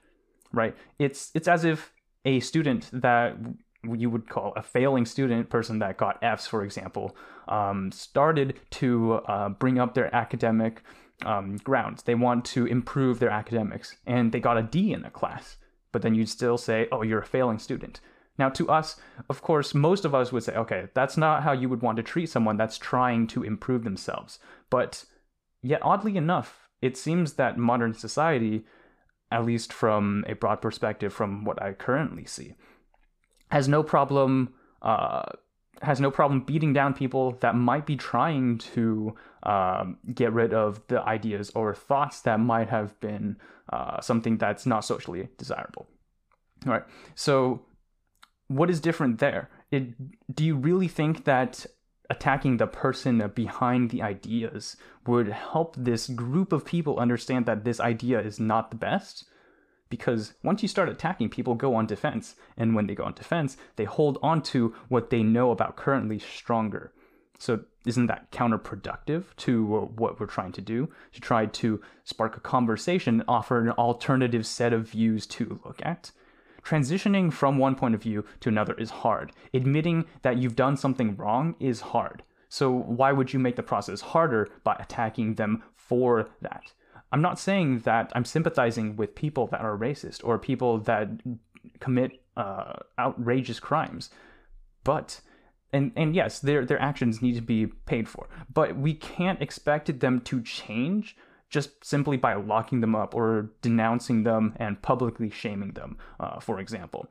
right? 0.53 0.77
It's 0.99 1.31
it's 1.35 1.49
as 1.49 1.65
if 1.65 1.93
a 2.25 2.41
student 2.41 2.91
that 2.93 3.37
you 3.83 4.11
would 4.11 4.29
call 4.29 4.53
a 4.57 4.63
failing 4.63 5.07
student, 5.07 5.49
person 5.49 5.79
that 5.79 5.97
got 5.97 6.23
Fs, 6.23 6.47
for 6.47 6.63
example, 6.65 7.17
um, 7.49 7.91
started 7.93 8.61
to 8.71 9.15
uh, 9.27 9.49
bring 9.49 9.79
up 9.79 9.95
their 9.95 10.15
academic 10.15 10.83
um, 11.25 11.57
grounds. 11.59 12.03
They 12.03 12.15
want 12.15 12.45
to 12.47 12.67
improve 12.67 13.19
their 13.19 13.31
academics, 13.31 13.97
and 14.07 14.33
they 14.33 14.41
got 14.41 14.59
a 14.59 14.63
D 14.63 14.93
in 14.93 15.03
the 15.03 15.11
class. 15.11 15.57
But 15.93 16.03
then 16.03 16.15
you'd 16.15 16.29
still 16.29 16.57
say, 16.57 16.89
oh, 16.93 17.03
you're 17.03 17.21
a 17.21 17.27
failing 17.27 17.59
student. 17.59 18.01
Now, 18.39 18.49
to 18.51 18.71
us, 18.71 18.97
of 19.29 19.43
course, 19.43 19.75
most 19.75 20.05
of 20.05 20.15
us 20.15 20.33
would 20.33 20.45
say, 20.45 20.55
okay, 20.55 20.89
that's 20.95 21.17
not 21.17 21.43
how 21.43 21.53
you 21.53 21.69
would 21.69 21.83
want 21.83 21.97
to 21.97 22.03
treat 22.03 22.31
someone 22.31 22.57
that's 22.57 22.79
trying 22.79 23.27
to 23.29 23.43
improve 23.43 23.85
themselves. 23.85 24.39
But 24.71 25.05
yet, 25.63 25.81
oddly 25.83 26.17
enough, 26.17 26.60
it 26.83 26.97
seems 26.97 27.35
that 27.35 27.59
modern 27.59 27.95
society, 27.95 28.65
at 29.31 29.45
least 29.45 29.73
from 29.73 30.25
a 30.27 30.35
broad 30.35 30.61
perspective, 30.63 31.13
from 31.13 31.45
what 31.45 31.63
I 31.63 31.73
currently 31.73 32.25
see, 32.25 32.55
has 33.51 33.69
no 33.69 33.83
problem 33.83 34.55
uh, 34.83 35.23
has 35.83 36.01
no 36.01 36.11
problem 36.11 36.41
beating 36.41 36.73
down 36.73 36.93
people 36.93 37.33
that 37.41 37.55
might 37.55 37.87
be 37.87 37.97
trying 37.97 38.59
to 38.59 39.15
um, 39.45 39.97
get 40.15 40.33
rid 40.33 40.53
of 40.53 40.87
the 40.89 41.03
ideas 41.03 41.51
or 41.55 41.75
thoughts 41.75 42.21
that 42.23 42.39
might 42.39 42.69
have 42.69 42.99
been 43.01 43.37
uh, 43.73 44.01
something 44.01 44.37
that's 44.37 44.67
not 44.67 44.85
socially 44.85 45.29
desirable. 45.39 45.87
All 46.67 46.73
right. 46.73 46.83
So, 47.15 47.63
what 48.49 48.69
is 48.69 48.81
different 48.81 49.21
there? 49.21 49.49
It, 49.71 49.95
do 50.35 50.45
you 50.45 50.57
really 50.57 50.89
think 50.89 51.25
that 51.25 51.65
attacking 52.11 52.59
the 52.59 52.67
person 52.67 53.27
behind 53.35 53.91
the 53.91 54.03
ideas 54.03 54.77
would 55.07 55.29
help 55.29 55.75
this 55.77 56.09
group 56.09 56.53
of 56.53 56.67
people 56.67 56.99
understand 56.99 57.47
that 57.47 57.65
this 57.65 57.81
idea 57.81 58.21
is 58.21 58.39
not 58.39 58.71
the 58.71 58.77
best? 58.77 59.25
because 59.91 60.35
once 60.43 60.63
you 60.63 60.69
start 60.69 60.89
attacking, 60.89 61.29
people 61.29 61.55
go 61.55 61.75
on 61.75 61.85
defense. 61.85 62.37
And 62.57 62.75
when 62.75 62.87
they 62.87 62.95
go 62.95 63.05
on 63.05 63.13
defense, 63.13 63.59
they 63.77 63.85
hold 63.85 64.19
on 64.23 64.41
to 64.43 64.75
what 64.89 65.11
they 65.11 65.23
know 65.23 65.51
about 65.51 65.77
currently 65.77 66.19
stronger. 66.19 66.93
So, 67.39 67.65
isn't 67.87 68.07
that 68.07 68.31
counterproductive 68.31 69.25
to 69.39 69.65
what 69.65 70.21
we're 70.21 70.27
trying 70.27 70.53
to 70.53 70.61
do? 70.61 70.91
To 71.13 71.21
try 71.21 71.47
to 71.47 71.81
spark 72.05 72.37
a 72.37 72.41
conversation, 72.41 73.25
offer 73.27 73.61
an 73.61 73.71
alternative 73.71 74.47
set 74.47 74.73
of 74.73 74.89
views 74.89 75.27
to 75.29 75.59
look 75.65 75.81
at? 75.83 76.13
Transitioning 76.63 77.33
from 77.33 77.59
one 77.59 77.75
point 77.75 77.95
of 77.95 78.03
view 78.03 78.25
to 78.41 78.49
another 78.49 78.75
is 78.75 78.91
hard. 78.91 79.33
Admitting 79.55 80.05
that 80.23 80.39
you've 80.39 80.57
done 80.57 80.77
something 80.77 81.17
wrong 81.17 81.55
is 81.59 81.81
hard. 81.81 82.23
So, 82.49 82.71
why 82.71 83.13
would 83.13 83.33
you 83.33 83.39
make 83.39 83.57
the 83.57 83.63
process 83.63 84.01
harder 84.01 84.49
by 84.65 84.77
attacking 84.79 85.37
them 85.37 85.63
for 85.77 86.29
that? 86.43 86.73
I'm 87.13 87.23
not 87.23 87.39
saying 87.39 87.81
that 87.81 88.13
I'm 88.15 88.25
sympathizing 88.25 88.97
with 88.97 89.15
people 89.15 89.47
that 89.49 89.61
are 89.61 89.77
racist 89.77 90.21
or 90.25 90.39
people 90.39 90.79
that 90.81 91.09
commit 91.81 92.23
uh, 92.37 92.75
outrageous 92.99 93.61
crimes, 93.61 94.11
but 94.85 95.21
and 95.73 95.93
and 95.97 96.15
yes, 96.15 96.41
their 96.41 96.65
their 96.65 96.81
actions 96.81 97.23
need 97.23 97.37
to 97.37 97.43
be 97.43 97.67
paid 97.67 98.09
for, 98.09 98.29
but 98.53 98.77
we 98.77 98.95
can't 98.95 99.43
expect 99.43 100.01
them 100.01 100.21
to 100.23 100.43
change 100.43 101.17
just 101.51 101.85
simply 101.85 102.17
by 102.17 102.35
locking 102.35 102.81
them 102.81 102.95
up 102.95 103.15
or 103.15 103.51
denouncing 103.61 104.23
them 104.23 104.55
and 104.57 104.81
publicly 104.81 105.31
shaming 105.31 105.73
them, 105.73 105.99
uh, 106.19 106.41
for 106.41 106.61
example. 106.61 107.09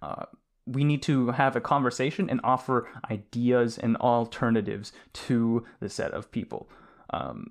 Uh, 0.00 0.24
we 0.64 0.84
need 0.84 1.02
to 1.02 1.32
have 1.32 1.56
a 1.56 1.60
conversation 1.60 2.30
and 2.30 2.40
offer 2.44 2.88
ideas 3.10 3.78
and 3.78 3.96
alternatives 3.96 4.92
to 5.12 5.66
the 5.80 5.88
set 5.88 6.12
of 6.12 6.30
people. 6.30 6.70
Um, 7.10 7.50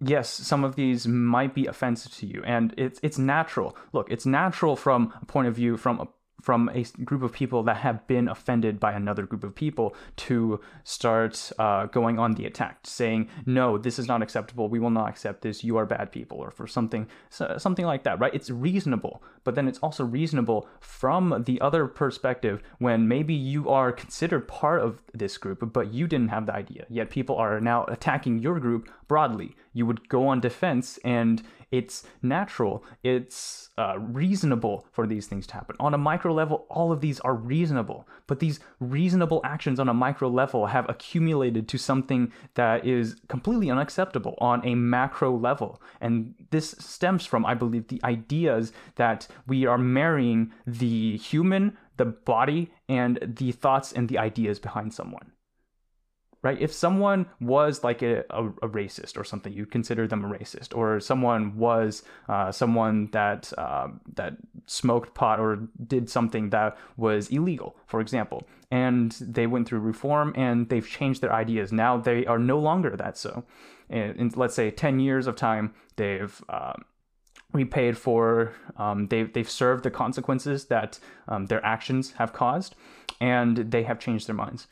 yes, 0.00 0.30
some 0.30 0.64
of 0.64 0.76
these 0.76 1.06
might 1.06 1.54
be 1.54 1.66
offensive 1.66 2.12
to 2.14 2.26
you, 2.26 2.42
and 2.46 2.74
it's 2.78 2.98
it's 3.02 3.18
natural. 3.18 3.76
Look, 3.92 4.10
it's 4.10 4.24
natural 4.24 4.76
from 4.76 5.12
a 5.20 5.26
point 5.26 5.48
of 5.48 5.54
view 5.54 5.76
from 5.76 6.00
a 6.00 6.08
from 6.40 6.70
a 6.74 6.84
group 7.04 7.22
of 7.22 7.32
people 7.32 7.62
that 7.64 7.78
have 7.78 8.06
been 8.06 8.28
offended 8.28 8.78
by 8.78 8.92
another 8.92 9.24
group 9.24 9.42
of 9.44 9.54
people 9.54 9.94
to 10.16 10.60
start 10.84 11.52
uh, 11.58 11.86
going 11.86 12.18
on 12.18 12.34
the 12.34 12.46
attack, 12.46 12.80
saying, 12.84 13.28
"No, 13.44 13.78
this 13.78 13.98
is 13.98 14.06
not 14.06 14.22
acceptable. 14.22 14.68
We 14.68 14.78
will 14.78 14.90
not 14.90 15.08
accept 15.08 15.42
this. 15.42 15.64
You 15.64 15.76
are 15.76 15.86
bad 15.86 16.12
people," 16.12 16.38
or 16.38 16.50
for 16.50 16.66
something 16.66 17.06
something 17.30 17.86
like 17.86 18.02
that. 18.04 18.20
Right? 18.20 18.34
It's 18.34 18.50
reasonable, 18.50 19.22
but 19.44 19.54
then 19.54 19.68
it's 19.68 19.78
also 19.78 20.04
reasonable 20.04 20.68
from 20.80 21.44
the 21.46 21.60
other 21.60 21.86
perspective 21.86 22.62
when 22.78 23.08
maybe 23.08 23.34
you 23.34 23.68
are 23.68 23.92
considered 23.92 24.48
part 24.48 24.82
of 24.82 25.02
this 25.12 25.38
group, 25.38 25.72
but 25.72 25.92
you 25.92 26.06
didn't 26.06 26.28
have 26.28 26.46
the 26.46 26.54
idea. 26.54 26.86
Yet 26.88 27.10
people 27.10 27.36
are 27.36 27.60
now 27.60 27.84
attacking 27.84 28.38
your 28.38 28.60
group 28.60 28.88
broadly. 29.08 29.56
You 29.72 29.86
would 29.86 30.08
go 30.08 30.28
on 30.28 30.40
defense 30.40 30.98
and 31.04 31.42
it's 31.76 32.02
natural, 32.22 32.84
it's 33.02 33.70
uh, 33.78 33.98
reasonable 33.98 34.86
for 34.92 35.06
these 35.06 35.26
things 35.26 35.46
to 35.48 35.54
happen. 35.54 35.76
On 35.78 35.92
a 35.92 35.98
micro 35.98 36.32
level, 36.32 36.66
all 36.70 36.92
of 36.92 37.00
these 37.00 37.20
are 37.20 37.34
reasonable, 37.34 38.08
but 38.26 38.40
these 38.40 38.60
reasonable 38.80 39.40
actions 39.44 39.78
on 39.78 39.88
a 39.88 39.94
micro 39.94 40.28
level 40.28 40.66
have 40.66 40.88
accumulated 40.88 41.68
to 41.68 41.78
something 41.78 42.32
that 42.54 42.86
is 42.86 43.16
completely 43.28 43.70
unacceptable 43.70 44.34
on 44.38 44.66
a 44.66 44.74
macro 44.74 45.36
level. 45.36 45.80
And 46.00 46.34
this 46.50 46.74
stems 46.78 47.26
from, 47.26 47.44
I 47.44 47.54
believe, 47.54 47.88
the 47.88 48.00
ideas 48.04 48.72
that 48.96 49.28
we 49.46 49.66
are 49.66 49.78
marrying 49.78 50.52
the 50.66 51.18
human, 51.18 51.76
the 51.98 52.06
body, 52.06 52.72
and 52.88 53.18
the 53.22 53.52
thoughts 53.52 53.92
and 53.92 54.08
the 54.08 54.18
ideas 54.18 54.58
behind 54.58 54.94
someone 54.94 55.32
right? 56.46 56.60
If 56.60 56.72
someone 56.72 57.26
was 57.40 57.82
like 57.82 58.02
a, 58.02 58.24
a, 58.30 58.46
a 58.66 58.68
racist 58.68 59.18
or 59.18 59.24
something, 59.24 59.52
you'd 59.52 59.72
consider 59.72 60.06
them 60.06 60.24
a 60.24 60.28
racist, 60.28 60.76
or 60.76 61.00
someone 61.00 61.56
was 61.56 62.04
uh, 62.28 62.52
someone 62.52 63.08
that 63.10 63.52
uh, 63.58 63.88
that 64.14 64.34
smoked 64.66 65.12
pot 65.12 65.40
or 65.40 65.68
did 65.94 66.08
something 66.08 66.50
that 66.50 66.78
was 66.96 67.28
illegal, 67.30 67.76
for 67.86 68.00
example, 68.00 68.46
and 68.70 69.10
they 69.20 69.48
went 69.48 69.66
through 69.66 69.80
reform 69.80 70.32
and 70.36 70.68
they've 70.68 70.88
changed 70.88 71.20
their 71.20 71.32
ideas. 71.32 71.72
Now 71.72 71.98
they 71.98 72.24
are 72.26 72.38
no 72.38 72.60
longer 72.60 72.96
that 72.96 73.18
so. 73.18 73.42
In, 73.90 74.14
in 74.20 74.32
let's 74.36 74.54
say 74.54 74.70
ten 74.70 75.00
years 75.00 75.26
of 75.26 75.34
time, 75.34 75.74
they've 75.96 76.36
uh, 76.48 76.74
repaid 77.52 77.98
for 77.98 78.52
um, 78.76 79.08
they've, 79.08 79.32
they've 79.32 79.50
served 79.50 79.82
the 79.82 79.90
consequences 79.90 80.66
that 80.66 81.00
um, 81.26 81.46
their 81.46 81.64
actions 81.66 82.12
have 82.18 82.32
caused 82.32 82.76
and 83.20 83.56
they 83.72 83.82
have 83.82 83.98
changed 83.98 84.28
their 84.28 84.36
minds 84.36 84.68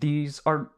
these 0.00 0.40
are 0.46 0.70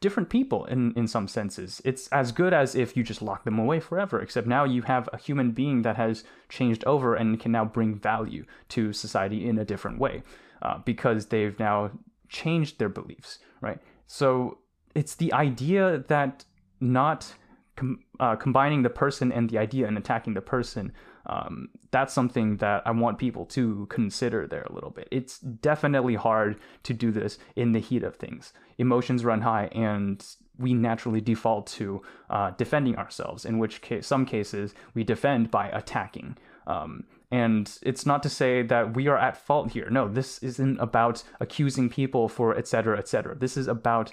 different 0.00 0.28
people 0.28 0.64
in 0.66 0.92
in 0.94 1.06
some 1.06 1.28
senses. 1.28 1.80
It's 1.84 2.08
as 2.08 2.32
good 2.32 2.52
as 2.52 2.74
if 2.74 2.96
you 2.96 3.02
just 3.02 3.22
lock 3.22 3.44
them 3.44 3.58
away 3.58 3.80
forever, 3.80 4.20
except 4.20 4.46
now 4.46 4.64
you 4.64 4.82
have 4.82 5.08
a 5.12 5.16
human 5.16 5.52
being 5.52 5.82
that 5.82 5.96
has 5.96 6.24
changed 6.48 6.84
over 6.84 7.14
and 7.14 7.38
can 7.38 7.52
now 7.52 7.64
bring 7.64 7.94
value 7.94 8.44
to 8.70 8.92
society 8.92 9.48
in 9.48 9.58
a 9.58 9.64
different 9.64 9.98
way 9.98 10.22
uh, 10.62 10.78
because 10.78 11.26
they've 11.26 11.58
now 11.58 11.90
changed 12.28 12.78
their 12.78 12.88
beliefs, 12.88 13.38
right? 13.60 13.78
So 14.06 14.58
it's 14.94 15.14
the 15.14 15.32
idea 15.32 16.04
that 16.08 16.44
not 16.80 17.32
com- 17.76 18.00
uh, 18.20 18.36
combining 18.36 18.82
the 18.82 18.90
person 18.90 19.32
and 19.32 19.50
the 19.50 19.58
idea 19.58 19.86
and 19.86 19.96
attacking 19.96 20.34
the 20.34 20.42
person 20.42 20.92
um, 21.26 21.68
that's 21.90 22.12
something 22.12 22.58
that 22.58 22.82
I 22.86 22.90
want 22.90 23.18
people 23.18 23.46
to 23.46 23.86
consider 23.86 24.46
there 24.46 24.62
a 24.62 24.72
little 24.72 24.90
bit. 24.90 25.08
It's 25.10 25.38
definitely 25.38 26.16
hard 26.16 26.58
to 26.82 26.92
do 26.92 27.10
this 27.10 27.38
in 27.56 27.72
the 27.72 27.78
heat 27.78 28.02
of 28.02 28.16
things. 28.16 28.52
Emotions 28.78 29.24
run 29.24 29.40
high, 29.40 29.66
and 29.72 30.24
we 30.58 30.74
naturally 30.74 31.20
default 31.20 31.66
to 31.66 32.02
uh, 32.30 32.50
defending 32.52 32.96
ourselves. 32.96 33.44
In 33.44 33.58
which 33.58 33.80
case, 33.80 34.06
some 34.06 34.26
cases, 34.26 34.74
we 34.94 35.04
defend 35.04 35.50
by 35.50 35.68
attacking. 35.68 36.36
Um, 36.66 37.04
and 37.30 37.78
it's 37.82 38.06
not 38.06 38.22
to 38.22 38.28
say 38.28 38.62
that 38.62 38.94
we 38.94 39.08
are 39.08 39.18
at 39.18 39.36
fault 39.36 39.72
here. 39.72 39.88
No, 39.90 40.08
this 40.08 40.38
isn't 40.38 40.78
about 40.78 41.24
accusing 41.40 41.88
people 41.88 42.28
for 42.28 42.56
etc. 42.56 42.98
etc. 42.98 43.34
This 43.34 43.56
is 43.56 43.66
about 43.66 44.12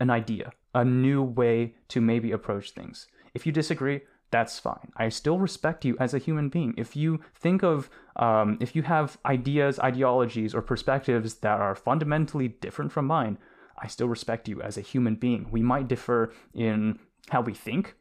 an 0.00 0.10
idea, 0.10 0.52
a 0.74 0.84
new 0.84 1.22
way 1.22 1.74
to 1.88 2.00
maybe 2.00 2.32
approach 2.32 2.72
things. 2.72 3.06
If 3.32 3.46
you 3.46 3.52
disagree, 3.52 4.02
that's 4.34 4.58
fine. 4.58 4.90
I 4.96 5.10
still 5.10 5.38
respect 5.38 5.84
you 5.84 5.96
as 6.00 6.12
a 6.12 6.18
human 6.18 6.48
being. 6.48 6.74
If 6.76 6.96
you 6.96 7.20
think 7.36 7.62
of, 7.62 7.88
um, 8.16 8.58
if 8.60 8.74
you 8.74 8.82
have 8.82 9.16
ideas, 9.24 9.78
ideologies, 9.78 10.56
or 10.56 10.60
perspectives 10.60 11.34
that 11.34 11.60
are 11.60 11.76
fundamentally 11.76 12.48
different 12.48 12.90
from 12.90 13.06
mine, 13.06 13.38
I 13.80 13.86
still 13.86 14.08
respect 14.08 14.48
you 14.48 14.60
as 14.60 14.76
a 14.76 14.80
human 14.80 15.14
being. 15.14 15.46
We 15.52 15.62
might 15.62 15.86
differ 15.86 16.32
in 16.52 16.98
how 17.30 17.42
we 17.42 17.54
think, 17.54 17.94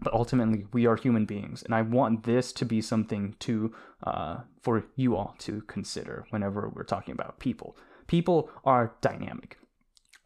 but 0.00 0.12
ultimately 0.12 0.66
we 0.72 0.86
are 0.86 0.96
human 0.96 1.24
beings, 1.24 1.62
and 1.62 1.72
I 1.72 1.82
want 1.82 2.24
this 2.24 2.52
to 2.54 2.64
be 2.64 2.80
something 2.80 3.36
to 3.38 3.72
uh, 4.02 4.38
for 4.62 4.86
you 4.96 5.14
all 5.14 5.36
to 5.38 5.60
consider 5.68 6.26
whenever 6.30 6.68
we're 6.74 6.82
talking 6.82 7.12
about 7.12 7.38
people. 7.38 7.76
People 8.08 8.50
are 8.64 8.96
dynamic. 9.02 9.56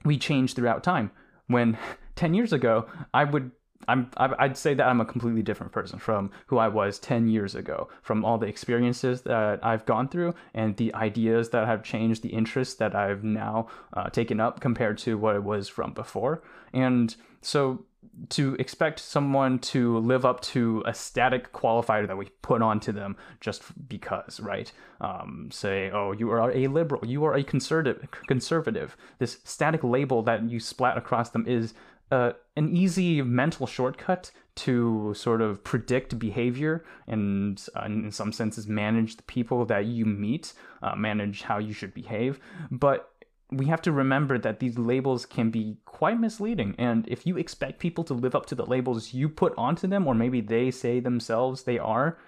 We 0.06 0.16
change 0.16 0.54
throughout 0.54 0.82
time. 0.82 1.10
When 1.48 1.76
10 2.16 2.32
years 2.32 2.54
ago, 2.54 2.86
I 3.12 3.24
would 3.24 3.50
I'm 3.86 4.10
I'd 4.16 4.56
say 4.56 4.74
that 4.74 4.86
I'm 4.86 5.00
a 5.00 5.04
completely 5.04 5.42
different 5.42 5.72
person 5.72 5.98
from 5.98 6.30
who 6.46 6.58
I 6.58 6.68
was 6.68 6.98
10 6.98 7.28
years 7.28 7.54
ago 7.54 7.88
from 8.02 8.24
all 8.24 8.38
the 8.38 8.46
experiences 8.46 9.22
that 9.22 9.64
I've 9.64 9.84
gone 9.84 10.08
through 10.08 10.34
and 10.54 10.76
the 10.76 10.94
ideas 10.94 11.50
that 11.50 11.66
have 11.66 11.82
changed 11.82 12.22
the 12.22 12.30
interests 12.30 12.74
that 12.76 12.94
I've 12.94 13.24
now 13.24 13.68
uh, 13.92 14.08
taken 14.08 14.40
up 14.40 14.60
compared 14.60 14.98
to 14.98 15.18
what 15.18 15.36
it 15.36 15.44
was 15.44 15.68
from 15.68 15.92
before 15.92 16.42
and 16.72 17.14
so 17.42 17.84
to 18.30 18.54
expect 18.58 19.00
someone 19.00 19.58
to 19.58 19.98
live 19.98 20.24
up 20.24 20.40
to 20.40 20.82
a 20.86 20.94
static 20.94 21.52
qualifier 21.52 22.06
that 22.06 22.16
we 22.16 22.26
put 22.42 22.62
onto 22.62 22.92
them 22.92 23.16
just 23.40 23.62
because, 23.88 24.40
right? 24.40 24.72
Um, 25.00 25.48
say, 25.52 25.90
oh, 25.90 26.12
you 26.12 26.30
are 26.30 26.50
a 26.50 26.66
liberal, 26.68 27.04
you 27.04 27.24
are 27.24 27.34
a 27.34 27.42
conservative. 27.42 28.08
Conservative. 28.28 28.96
This 29.18 29.38
static 29.44 29.82
label 29.82 30.22
that 30.22 30.48
you 30.48 30.60
splat 30.60 30.96
across 30.96 31.30
them 31.30 31.44
is 31.46 31.74
uh, 32.10 32.32
an 32.56 32.74
easy 32.76 33.22
mental 33.22 33.66
shortcut 33.66 34.30
to 34.56 35.12
sort 35.14 35.40
of 35.40 35.64
predict 35.64 36.18
behavior 36.18 36.84
and, 37.08 37.66
uh, 37.74 37.86
in 37.86 38.10
some 38.12 38.32
senses, 38.32 38.68
manage 38.68 39.16
the 39.16 39.22
people 39.24 39.64
that 39.64 39.86
you 39.86 40.04
meet, 40.04 40.52
uh, 40.82 40.94
manage 40.94 41.42
how 41.42 41.58
you 41.58 41.72
should 41.72 41.92
behave. 41.92 42.38
But 42.70 43.10
we 43.50 43.66
have 43.66 43.82
to 43.82 43.92
remember 43.92 44.38
that 44.38 44.60
these 44.60 44.78
labels 44.78 45.26
can 45.26 45.50
be 45.50 45.78
quite 45.84 46.20
misleading. 46.20 46.74
And 46.78 47.06
if 47.08 47.26
you 47.26 47.36
expect 47.36 47.78
people 47.78 48.04
to 48.04 48.14
live 48.14 48.34
up 48.34 48.46
to 48.46 48.54
the 48.54 48.66
labels 48.66 49.12
you 49.12 49.28
put 49.28 49.54
onto 49.56 49.86
them, 49.86 50.06
or 50.06 50.14
maybe 50.14 50.40
they 50.40 50.70
say 50.70 51.00
themselves 51.00 51.62
they 51.62 51.78
are, 51.78 52.18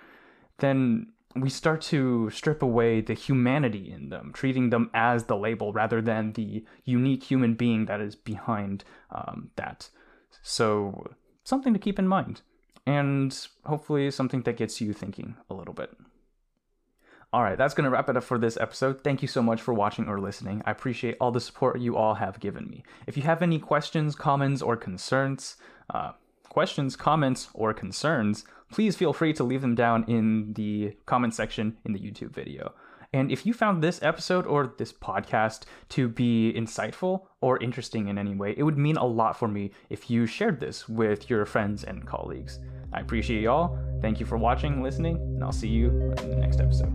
then 0.58 1.12
we 1.42 1.50
start 1.50 1.80
to 1.82 2.30
strip 2.30 2.62
away 2.62 3.00
the 3.00 3.14
humanity 3.14 3.90
in 3.90 4.08
them, 4.08 4.32
treating 4.32 4.70
them 4.70 4.90
as 4.94 5.24
the 5.24 5.36
label 5.36 5.72
rather 5.72 6.00
than 6.00 6.32
the 6.32 6.64
unique 6.84 7.24
human 7.24 7.54
being 7.54 7.86
that 7.86 8.00
is 8.00 8.14
behind 8.14 8.84
um, 9.10 9.50
that. 9.56 9.90
So, 10.42 11.14
something 11.44 11.72
to 11.72 11.78
keep 11.78 11.98
in 11.98 12.08
mind, 12.08 12.42
and 12.86 13.36
hopefully, 13.64 14.10
something 14.10 14.42
that 14.42 14.56
gets 14.56 14.80
you 14.80 14.92
thinking 14.92 15.36
a 15.50 15.54
little 15.54 15.74
bit. 15.74 15.90
All 17.32 17.42
right, 17.42 17.58
that's 17.58 17.74
going 17.74 17.84
to 17.84 17.90
wrap 17.90 18.08
it 18.08 18.16
up 18.16 18.24
for 18.24 18.38
this 18.38 18.56
episode. 18.56 19.02
Thank 19.02 19.20
you 19.20 19.28
so 19.28 19.42
much 19.42 19.60
for 19.60 19.74
watching 19.74 20.08
or 20.08 20.20
listening. 20.20 20.62
I 20.64 20.70
appreciate 20.70 21.16
all 21.20 21.32
the 21.32 21.40
support 21.40 21.80
you 21.80 21.96
all 21.96 22.14
have 22.14 22.40
given 22.40 22.68
me. 22.68 22.84
If 23.06 23.16
you 23.16 23.24
have 23.24 23.42
any 23.42 23.58
questions, 23.58 24.14
comments, 24.14 24.62
or 24.62 24.76
concerns, 24.76 25.56
uh, 25.92 26.12
questions, 26.48 26.96
comments, 26.96 27.48
or 27.52 27.74
concerns, 27.74 28.44
please 28.70 28.96
feel 28.96 29.12
free 29.12 29.32
to 29.34 29.44
leave 29.44 29.60
them 29.60 29.74
down 29.74 30.04
in 30.04 30.52
the 30.54 30.96
comment 31.06 31.34
section 31.34 31.76
in 31.84 31.92
the 31.92 31.98
YouTube 31.98 32.32
video. 32.32 32.72
And 33.12 33.30
if 33.30 33.46
you 33.46 33.54
found 33.54 33.82
this 33.82 34.02
episode 34.02 34.46
or 34.46 34.74
this 34.78 34.92
podcast 34.92 35.62
to 35.90 36.08
be 36.08 36.52
insightful 36.54 37.26
or 37.40 37.62
interesting 37.62 38.08
in 38.08 38.18
any 38.18 38.34
way, 38.34 38.54
it 38.56 38.62
would 38.62 38.76
mean 38.76 38.96
a 38.96 39.06
lot 39.06 39.38
for 39.38 39.48
me 39.48 39.70
if 39.88 40.10
you 40.10 40.26
shared 40.26 40.60
this 40.60 40.88
with 40.88 41.30
your 41.30 41.46
friends 41.46 41.84
and 41.84 42.06
colleagues. 42.06 42.58
I 42.92 43.00
appreciate 43.00 43.42
y'all. 43.42 43.78
Thank 44.02 44.20
you 44.20 44.26
for 44.26 44.36
watching, 44.36 44.82
listening, 44.82 45.16
and 45.16 45.42
I'll 45.42 45.52
see 45.52 45.68
you 45.68 45.88
in 46.18 46.30
the 46.30 46.36
next 46.36 46.60
episode. 46.60 46.92